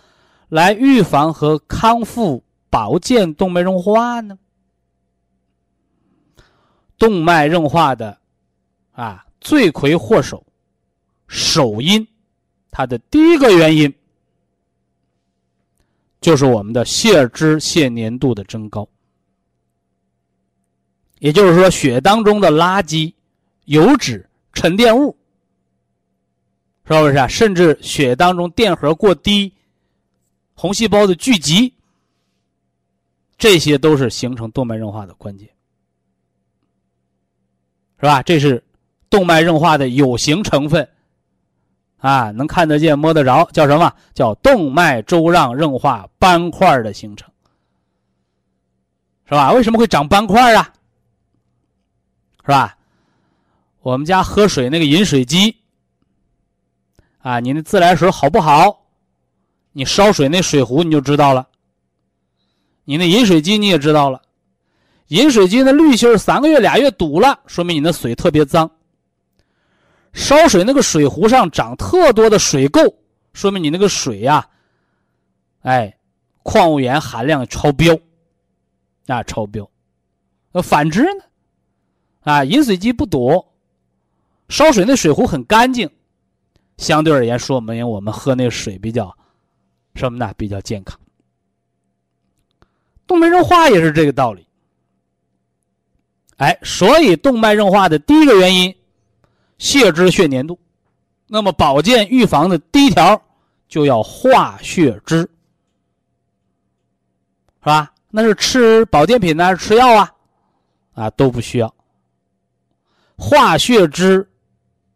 [0.49, 2.43] 来预防和康复？
[2.73, 4.35] 保健动脉硬化呢？
[6.97, 8.17] 动脉硬化的
[8.93, 10.43] 啊罪魁祸首、
[11.27, 12.07] 首因，
[12.71, 13.93] 它的第一个原因
[16.19, 18.89] 就是我们的血脂血粘度的增高，
[21.19, 23.13] 也就是说，血当中的垃圾、
[23.65, 25.15] 油脂、沉淀物，
[26.87, 27.27] 是不是啊？
[27.27, 29.53] 甚至血当中电荷过低、
[30.55, 31.72] 红细胞的聚集。
[33.43, 35.49] 这些都是形成动脉硬化的关键，
[37.99, 38.23] 是吧？
[38.23, 38.63] 这是
[39.09, 40.87] 动脉硬化的有形成分，
[41.97, 43.93] 啊，能看得见、摸得着，叫什么？
[44.13, 47.29] 叫动脉粥样硬化斑块的形成，
[49.25, 49.51] 是吧？
[49.51, 50.73] 为什么会长斑块啊？
[52.43, 52.77] 是吧？
[53.81, 55.53] 我们家喝水那个饮水机，
[57.17, 58.85] 啊，你那自来水好不好？
[59.73, 61.49] 你烧水那水壶你就知道了。
[62.85, 64.21] 你那饮水机你也知道了，
[65.07, 68.69] 饮水机的滤芯三个月俩月堵了，说明你那水特别脏。
[70.11, 72.93] 烧水那个水壶上长特多的水垢，
[73.33, 74.47] 说明你那个水呀，
[75.61, 75.97] 哎，
[76.43, 77.97] 矿物盐含量超标，
[79.07, 79.67] 啊，超标。
[80.51, 81.23] 呃，反之呢，
[82.21, 83.43] 啊，饮水机不堵，
[84.49, 85.89] 烧水那水壶很干净，
[86.77, 89.17] 相对而言说明我们喝那水比较
[89.95, 90.31] 什么呢？
[90.37, 90.99] 比较健康。
[93.05, 94.47] 动脉硬化也是这个道理，
[96.37, 98.75] 哎，所以动脉硬化的第一个原因，
[99.57, 100.57] 血脂血粘度，
[101.27, 103.21] 那么保健预防的第一条
[103.67, 105.29] 就要化血脂，是
[107.65, 107.93] 吧？
[108.09, 110.13] 那是吃保健品呢，还是吃药啊？
[110.93, 111.73] 啊，都不需要。
[113.17, 114.27] 化血脂，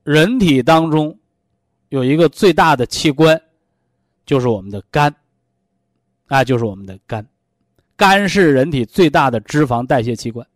[0.04, 1.18] 人体当中
[1.90, 3.42] 有一个最大的器官，
[4.26, 5.14] 就是我们的肝，
[6.28, 7.26] 啊，就是我们的肝。
[7.98, 10.48] 肝是人体最大的脂肪代谢器官，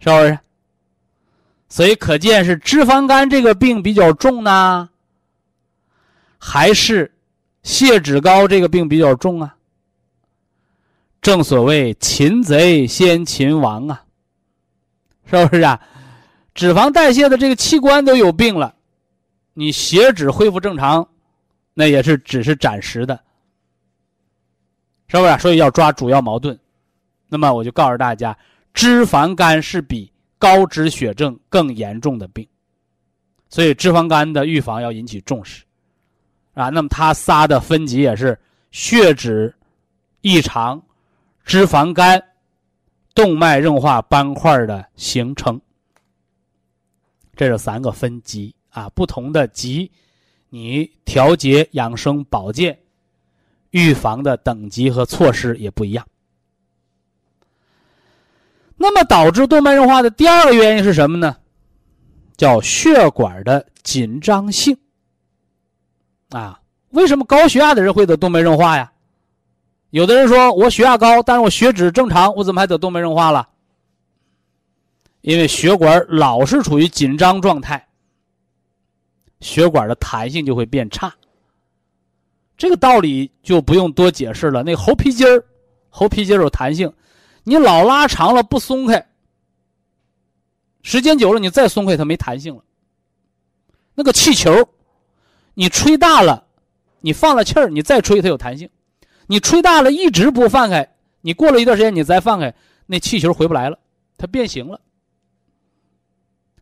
[0.00, 0.38] 是不是？
[1.68, 4.90] 所以可见是脂肪肝这个病比较重呢，
[6.38, 7.12] 还是
[7.62, 9.54] 血脂高这个病比较重啊？
[11.20, 14.02] 正所谓擒贼先擒王啊，
[15.26, 15.80] 是不是啊？
[16.54, 18.74] 脂肪代谢的这个器官都有病了，
[19.52, 21.08] 你血脂恢复正常，
[21.74, 23.20] 那也是只是暂时的。
[25.08, 25.38] 是不是？
[25.38, 26.58] 所以要抓主要矛盾。
[27.28, 28.36] 那么我就告诉大家，
[28.72, 32.46] 脂肪肝是比高脂血症更严重的病，
[33.50, 35.64] 所以脂肪肝的预防要引起重视，
[36.54, 38.38] 啊，那么它仨的分级也是
[38.70, 39.54] 血脂
[40.20, 40.80] 异常、
[41.44, 42.22] 脂肪肝、
[43.14, 45.60] 动脉硬化斑块的形成，
[47.36, 49.90] 这是三个分级啊，不同的级，
[50.48, 52.78] 你调节、养生、保健。
[53.70, 56.06] 预防的等级和措施也不一样。
[58.76, 61.36] 那么导致动脉硬化的第二个原因是什么呢？
[62.36, 64.78] 叫血管的紧张性。
[66.30, 66.60] 啊，
[66.90, 68.92] 为什么高血压的人会得动脉硬化呀？
[69.90, 73.48] 有的人说我血压高，但是我血脂正常，我怎么还得动脉硬化了？
[75.22, 77.88] 因为血管老是处于紧张状态，
[79.40, 81.12] 血管的弹性就会变差。
[82.58, 84.64] 这个道理就不用多解释了。
[84.64, 85.44] 那猴皮筋儿，
[85.88, 86.92] 猴皮筋有弹性，
[87.44, 89.06] 你老拉长了不松开，
[90.82, 92.62] 时间久了你再松开它没弹性了。
[93.94, 94.68] 那个气球，
[95.54, 96.44] 你吹大了，
[97.00, 98.68] 你放了气儿，你再吹它有弹性；
[99.28, 102.52] 你吹大了一直不放开，你过了一段时间你再放开，
[102.86, 103.78] 那气球回不来了，
[104.16, 104.80] 它变形了。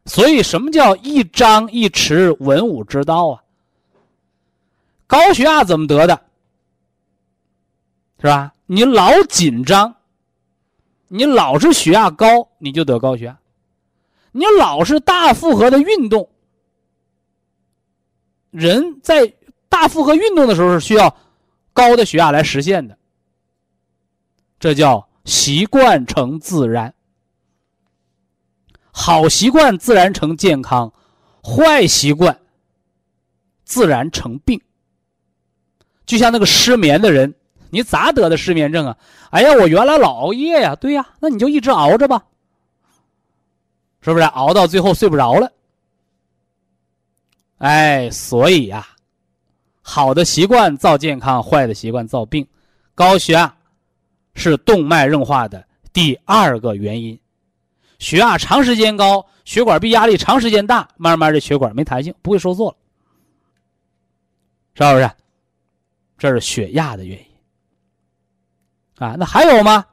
[0.05, 3.43] 所以什么叫一张一弛，文武之道啊？
[5.07, 6.23] 高血压怎么得的？
[8.19, 8.53] 是吧？
[8.67, 9.95] 你老紧张，
[11.09, 13.39] 你老是血压高，你就得高血压。
[14.33, 16.29] 你老是大负荷的运动，
[18.51, 19.35] 人在
[19.69, 21.17] 大负荷运动的时候是需要
[21.73, 22.99] 高的血压来实现的。
[24.59, 26.95] 这叫习惯成自然，
[28.91, 30.93] 好习惯自然成健康，
[31.43, 32.41] 坏习惯
[33.65, 34.61] 自然成病。
[36.07, 37.35] 就像那个失眠的人，
[37.71, 38.97] 你咋得的失眠症啊？
[39.31, 40.75] 哎呀，我原来老熬夜呀。
[40.77, 42.25] 对呀，那你就一直熬着吧。
[44.01, 45.51] 是不是熬到最后睡不着了？
[47.59, 48.87] 哎，所以呀，
[49.83, 52.47] 好的习惯造健康，坏的习惯造病。
[52.95, 53.53] 高血压
[54.35, 57.19] 是动脉硬化的第二个原因。
[57.99, 62.77] 血压长时间高，血管壁压力长时间大，慢慢的血管没弹性，不会收缩了，
[64.75, 65.11] 是不是？
[66.19, 67.27] 这是血压的原因。
[68.97, 69.85] 啊，那还有吗？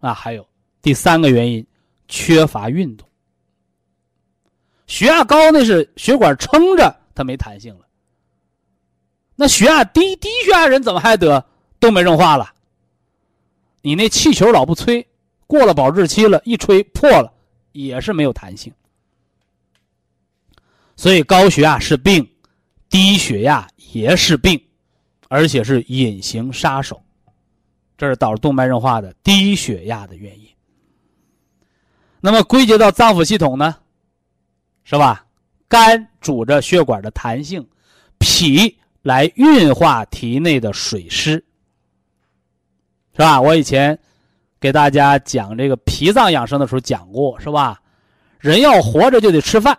[0.00, 0.46] 啊，还有
[0.80, 1.66] 第三个原因，
[2.08, 3.06] 缺乏运动。
[4.86, 7.86] 血压高那是血管撑着，它没弹性了。
[9.34, 11.44] 那血压低，低血压人怎么还得
[11.80, 12.52] 动脉硬化了？
[13.82, 15.06] 你那气球老不吹，
[15.46, 17.32] 过了保质期了，一吹破了，
[17.72, 18.72] 也是没有弹性。
[20.96, 22.26] 所以高血压是病，
[22.88, 24.62] 低血压也是病，
[25.34, 27.02] 而且是隐形杀手。
[27.98, 30.46] 这是导致动脉硬化的低血压的原因。
[32.20, 33.76] 那么归结到脏腑系统呢？
[34.84, 35.26] 是吧？
[35.66, 37.66] 肝主着血管的弹性，
[38.18, 41.44] 脾来运化体内的水湿，
[43.12, 43.40] 是吧？
[43.40, 43.98] 我以前
[44.60, 47.82] 给大家讲这个脾脏养生的时候讲过，是吧？
[48.38, 49.76] 人要活着就得吃饭，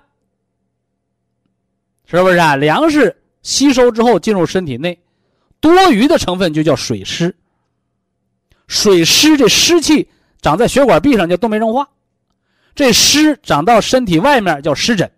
[2.05, 2.57] 是不是啊？
[2.57, 4.99] 粮食吸收之后进入身体内，
[5.59, 7.35] 多余的成分就叫水湿。
[8.67, 10.09] 水湿这湿气
[10.41, 11.87] 长在血管壁上叫动脉硬化。
[12.73, 15.09] 这湿长到身体外面叫湿疹，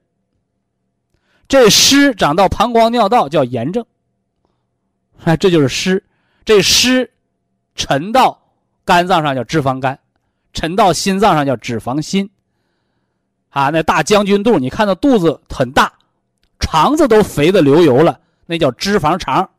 [1.48, 3.84] 这湿长到膀胱尿道叫炎症。
[5.24, 6.04] 哎，这就是湿，
[6.46, 7.12] 这湿
[7.74, 8.40] 沉到
[8.86, 9.98] 肝脏上叫脂肪肝，
[10.54, 12.30] 沉到心脏上叫脂肪心。
[13.50, 15.92] 啊，那大将军肚，你看到肚子很大，
[16.60, 19.50] 肠子都肥的流油了，那叫脂肪肠，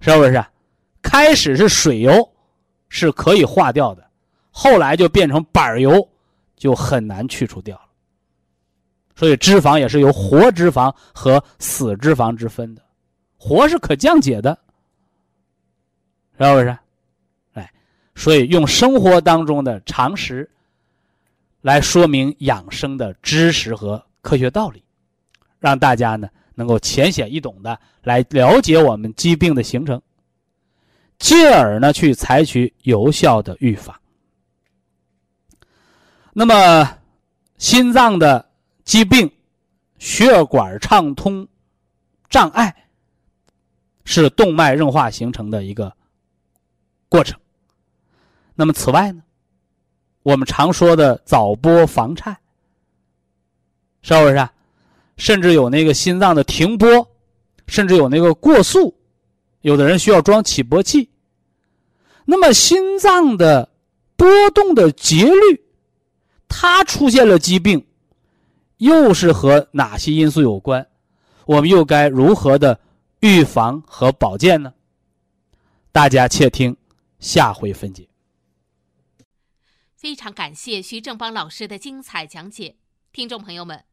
[0.00, 0.44] 是不是？
[1.02, 2.32] 开始是水油，
[2.88, 4.10] 是可以化掉的，
[4.50, 6.06] 后来就变成板油。
[6.56, 7.88] 就很难去除掉了，
[9.16, 12.82] 所以脂肪也是有活脂肪和死脂肪之分的，
[13.38, 14.58] 活是可降解的，
[16.38, 16.78] 是不是？
[17.54, 17.72] 哎，
[18.14, 20.50] 所以用生活当中的常识
[21.62, 24.84] 来说明养生的知识和科学道理，
[25.60, 26.28] 让大家呢
[26.60, 30.00] 能够浅显易懂的来了解我们疾病的形成，
[31.18, 33.98] 进而呢去采取有效的预防。
[36.34, 36.98] 那么，
[37.56, 38.46] 心脏的
[38.84, 39.32] 疾病、
[39.98, 41.48] 血管畅通
[42.28, 42.88] 障碍，
[44.04, 45.90] 是动脉硬化形成的一个
[47.08, 47.40] 过程。
[48.54, 49.22] 那么，此外呢，
[50.22, 52.36] 我们常说的早搏房颤，
[54.02, 54.48] 是不是？
[55.20, 57.06] 甚至有那个心脏的停搏，
[57.66, 58.96] 甚至有那个过速，
[59.60, 61.10] 有的人需要装起搏器。
[62.24, 63.70] 那么，心脏的
[64.16, 65.66] 波动的节律。
[66.48, 67.86] 它出现了疾病，
[68.78, 70.88] 又是和哪些因素有关？
[71.44, 72.80] 我们又该如何的
[73.20, 74.72] 预防和保健呢？
[75.92, 76.74] 大家且听
[77.18, 78.08] 下回分解。
[79.94, 82.76] 非常感谢徐正邦老师的精彩讲解，
[83.12, 83.84] 听众朋友们，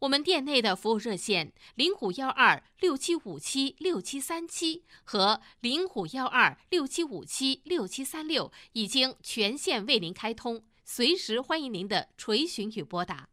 [0.00, 10.64] 我们店内的服务热线零五幺二六七五七六七三七和零五幺二六七五七六七三六已经全线为您开通。
[10.86, 13.28] 随时欢迎您的垂询与拨打。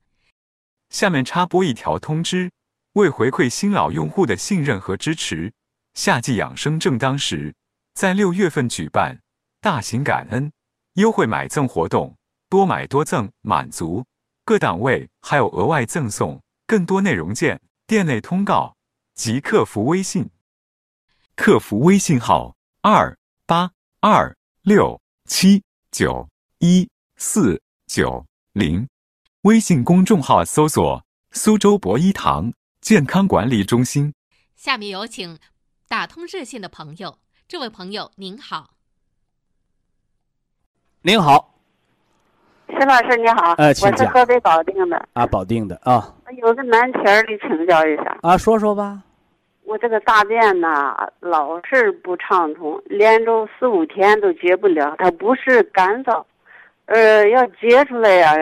[0.89, 2.51] 下面插播一条通知：
[2.93, 5.53] 为回馈新老用户的信任和支持，
[5.93, 7.55] 夏季养生正当时，
[7.93, 9.21] 在六月份举办
[9.61, 10.51] 大型感恩
[10.95, 12.17] 优惠买赠活动，
[12.49, 14.05] 多买多赠满足，
[14.43, 16.41] 各档位还有额外赠送。
[16.67, 18.77] 更多内容见店内通告
[19.15, 20.29] 及客服微信。
[21.35, 26.87] 客服微信号：二八二六七九一。
[27.19, 28.87] 四九零，
[29.41, 31.03] 微信公众号搜索
[31.33, 34.13] “苏州博一堂健康管理中心”。
[34.55, 35.39] 下面有请
[35.87, 38.75] 打通热线的朋友，这位朋友您好。
[41.01, 41.56] 您好，
[42.69, 46.13] 石老师你好，呃，我是河北保定的啊，保定的啊。
[46.37, 48.99] 有个难题儿得请教一下啊，说说吧。
[49.63, 54.95] 我这个大便呢，老是不畅通，连着四五天都解不了。
[54.97, 56.23] 它不是干燥，
[56.85, 58.33] 呃，要解出来呀，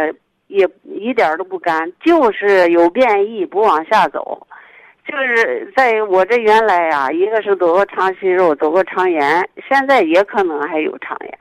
[0.47, 4.45] 也一点都不干，就是有便意，不往下走。
[5.07, 11.39] 就是在我这原来呀，一个是得过肠息肉，得过肠炎，现在也可能还有肠炎。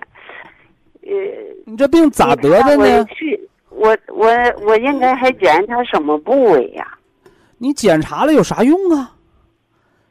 [1.07, 1.13] 呃，
[1.67, 3.05] 你这病咋得的呢？
[3.07, 4.29] 去，我我
[4.67, 6.87] 我应该还检查什么部位呀？
[7.59, 9.13] 你检查了有啥用啊？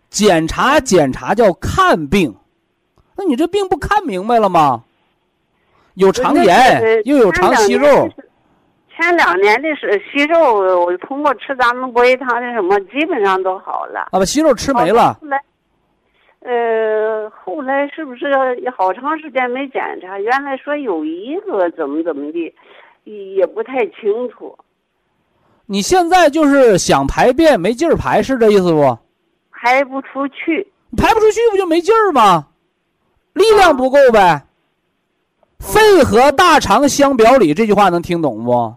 [0.10, 2.36] 检查检查叫看病，
[3.18, 4.84] 那你这病不看明白了吗？
[5.96, 8.10] 有肠炎，又有肠息肉。
[8.96, 14.02] 前两年的是息肉，我通过吃咱们国医堂的什么，基本上都好了。
[14.12, 15.18] 啊，把息肉吃没了。
[15.20, 15.42] 后来，
[16.46, 18.26] 呃，后来是不是
[18.76, 20.20] 好长时间没检查？
[20.20, 22.54] 原来说有一个怎么怎么的，
[23.06, 24.58] 也不太清楚。
[25.66, 28.98] 你现在就是想排便没劲儿排，是这意思不？
[29.52, 30.68] 排不出去，
[30.98, 32.48] 排不出去不就没劲儿吗？
[33.32, 34.46] 力量不够呗。
[35.60, 38.76] 肺和大肠相表里，这句话能听懂不？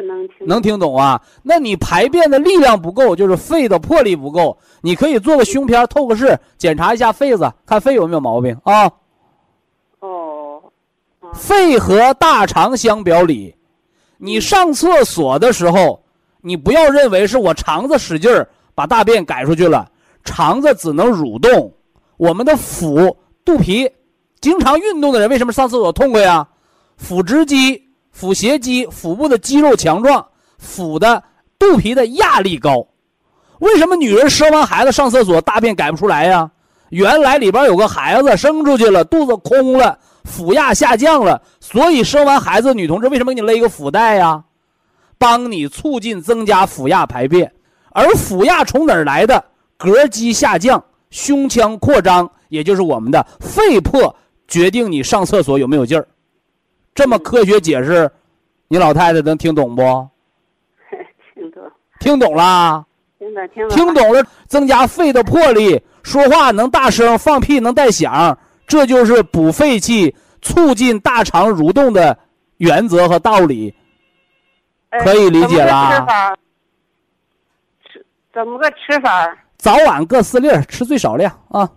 [0.00, 1.20] 能听能听懂啊？
[1.42, 4.56] 那你排便的力量不够，就是肺的魄力不够。
[4.80, 8.90] 你可以做个胸片，透个视，检查一下肺子，看肺有没有毛病啊？
[10.00, 10.62] 哦，
[11.34, 13.54] 肺和大肠相表里，
[14.18, 16.02] 你上厕所的时候，
[16.40, 19.90] 你不要认为是我肠子使劲儿把大便改出去了，
[20.24, 21.72] 肠子只能蠕动。
[22.16, 23.90] 我们的腹肚皮
[24.40, 26.48] 经常运动的人，为什么上厕所痛快呀？
[26.96, 27.91] 腹直肌。
[28.12, 30.24] 腹斜肌，腹部的肌肉强壮，
[30.58, 31.22] 腹的
[31.58, 32.86] 肚皮的压力高。
[33.58, 36.50] 为什么女人生完孩子上厕所大便改不出来呀？
[36.90, 44.44] 原来里边有个孩子生出去了，肚子空了，腹压下降了，所以生完孩子女同志为什么给你勒一个腹带呀？
[45.16, 47.50] 帮你促进增加腹压排便。
[47.90, 49.42] 而腹压从哪儿来的？
[49.78, 54.14] 膈肌下降，胸腔扩张，也就是我们的肺魄
[54.46, 56.06] 决定你上厕所有没有劲儿。
[56.94, 58.10] 这么科学解释，
[58.68, 59.82] 你老太太能听懂不？
[61.34, 61.62] 听懂。
[62.00, 62.84] 听懂了。
[63.18, 63.76] 听懂，听懂。
[63.76, 68.36] 听懂了，增加肺的魄力，说话能大声，放屁能带响，
[68.66, 72.18] 这就是补肺气、促进大肠蠕动的
[72.58, 73.74] 原则和道理。
[75.02, 75.90] 可以理解了。
[75.90, 76.36] 吃法？
[77.90, 79.38] 吃怎么个吃法？
[79.56, 81.70] 早晚各四粒，吃最少量啊。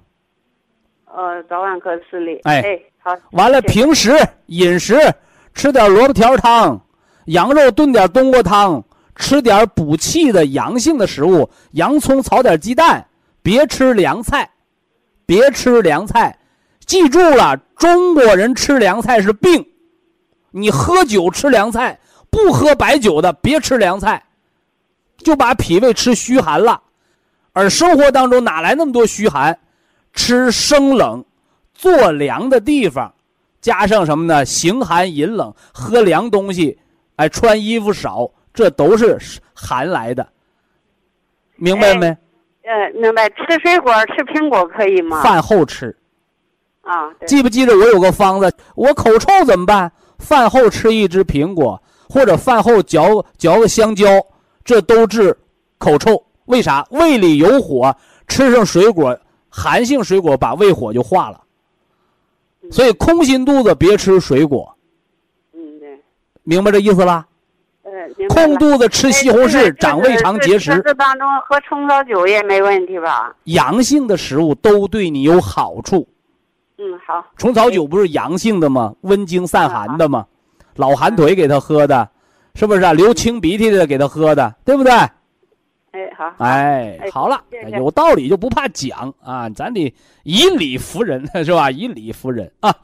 [1.06, 2.40] 呃，早晚各四粒。
[2.44, 2.60] 哎。
[2.62, 2.82] 哎。
[3.32, 4.16] 完了，平时
[4.48, 5.00] 饮食
[5.54, 6.80] 吃点萝卜条汤，
[7.26, 8.84] 羊肉炖点冬瓜汤，
[9.16, 13.06] 吃点补气的阳性的食物，洋葱炒点鸡蛋，
[13.44, 14.50] 别吃凉菜，
[15.26, 16.38] 别吃凉菜，
[16.86, 19.66] 记住了，中国人吃凉菜是病，
[20.52, 22.00] 你喝酒吃凉菜，
[22.32, 24.24] 不喝白酒的别吃凉菜，
[25.18, 26.82] 就把脾胃吃虚寒了，
[27.54, 29.58] 而生活当中哪来那么多虚寒？
[30.14, 31.24] 吃生冷。
[31.76, 33.14] 做凉的地方，
[33.62, 34.44] 加上什么呢？
[34.44, 36.80] 形寒饮冷，喝凉东西，
[37.18, 39.20] 哎，穿衣服少，这都是
[39.54, 40.28] 寒来的。
[41.58, 42.08] 明白没？
[42.08, 43.30] 呃，明白。
[43.30, 45.22] 吃水果，吃苹果可以吗？
[45.22, 45.96] 饭后吃。
[46.82, 47.12] 啊。
[47.28, 48.52] 记不记得我有个方子？
[48.76, 49.92] 我口臭怎么办？
[50.18, 54.08] 饭后吃一只苹果，或者饭后嚼嚼个香蕉，
[54.64, 55.38] 这都治
[55.78, 56.22] 口臭。
[56.46, 56.86] 为啥？
[56.90, 57.96] 胃里有火，
[58.28, 59.18] 吃上水果，
[59.50, 61.42] 寒性水果把胃火就化了。
[62.72, 64.76] 所以空心肚子别吃水果。
[65.54, 66.00] 嗯，对。
[66.44, 67.26] 明白这意思了？
[67.84, 67.92] 呃，
[68.28, 70.82] 空肚子吃西红柿长胃肠结石。
[70.84, 73.36] 这当中喝虫草酒也没问题吧？
[73.44, 76.08] 阳性的食物都对你有好处。
[76.78, 77.26] 嗯，好。
[77.38, 78.94] 虫草酒不是阳性的吗？
[79.02, 80.26] 温经散寒的吗？
[80.76, 82.10] 老寒腿给他喝的，
[82.56, 82.92] 是不是啊？
[82.92, 84.92] 流清鼻涕的给他喝的，对不对？
[85.96, 91.72] 哎，好，哎，好了，有道理就不怕讲啊，咱得以理服人， 是吧？
[91.72, 92.82] 以理服人啊。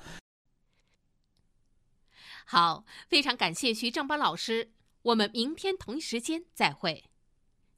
[2.45, 7.03] 好，非常感谢徐正邦老师，我们明天同一时间再会。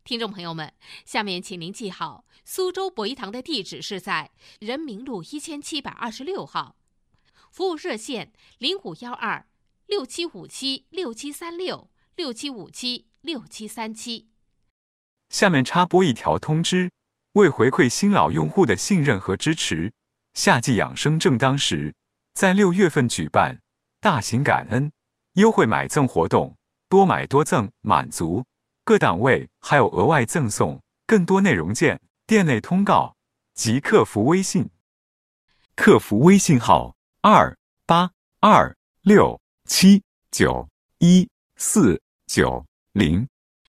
[0.03, 0.71] 听众朋友们，
[1.05, 4.29] 下面请您记好，苏州博一堂的地址是在
[4.59, 6.75] 人民路一千七百二十六号，
[7.49, 9.47] 服务热线零五幺二
[9.87, 14.29] 六七五七六七三六六七五七六七三七。
[15.33, 16.91] 下面插播一条通知：
[17.31, 19.91] 为回馈新老用户的信任和支持，
[20.35, 21.95] 夏季养生正当时，
[22.35, 23.59] 在六月份举办
[23.99, 24.91] 大型感恩
[25.33, 26.55] 优惠买赠活动，
[26.87, 28.45] 多买多赠满足，
[28.85, 30.79] 各档位还有额外赠送。
[31.07, 33.15] 更多内容见店内通告
[33.55, 34.69] 及客服微信。
[35.75, 37.57] 客服微信号：二
[37.87, 40.69] 八二六七九
[40.99, 41.27] 一
[41.57, 43.27] 四九零。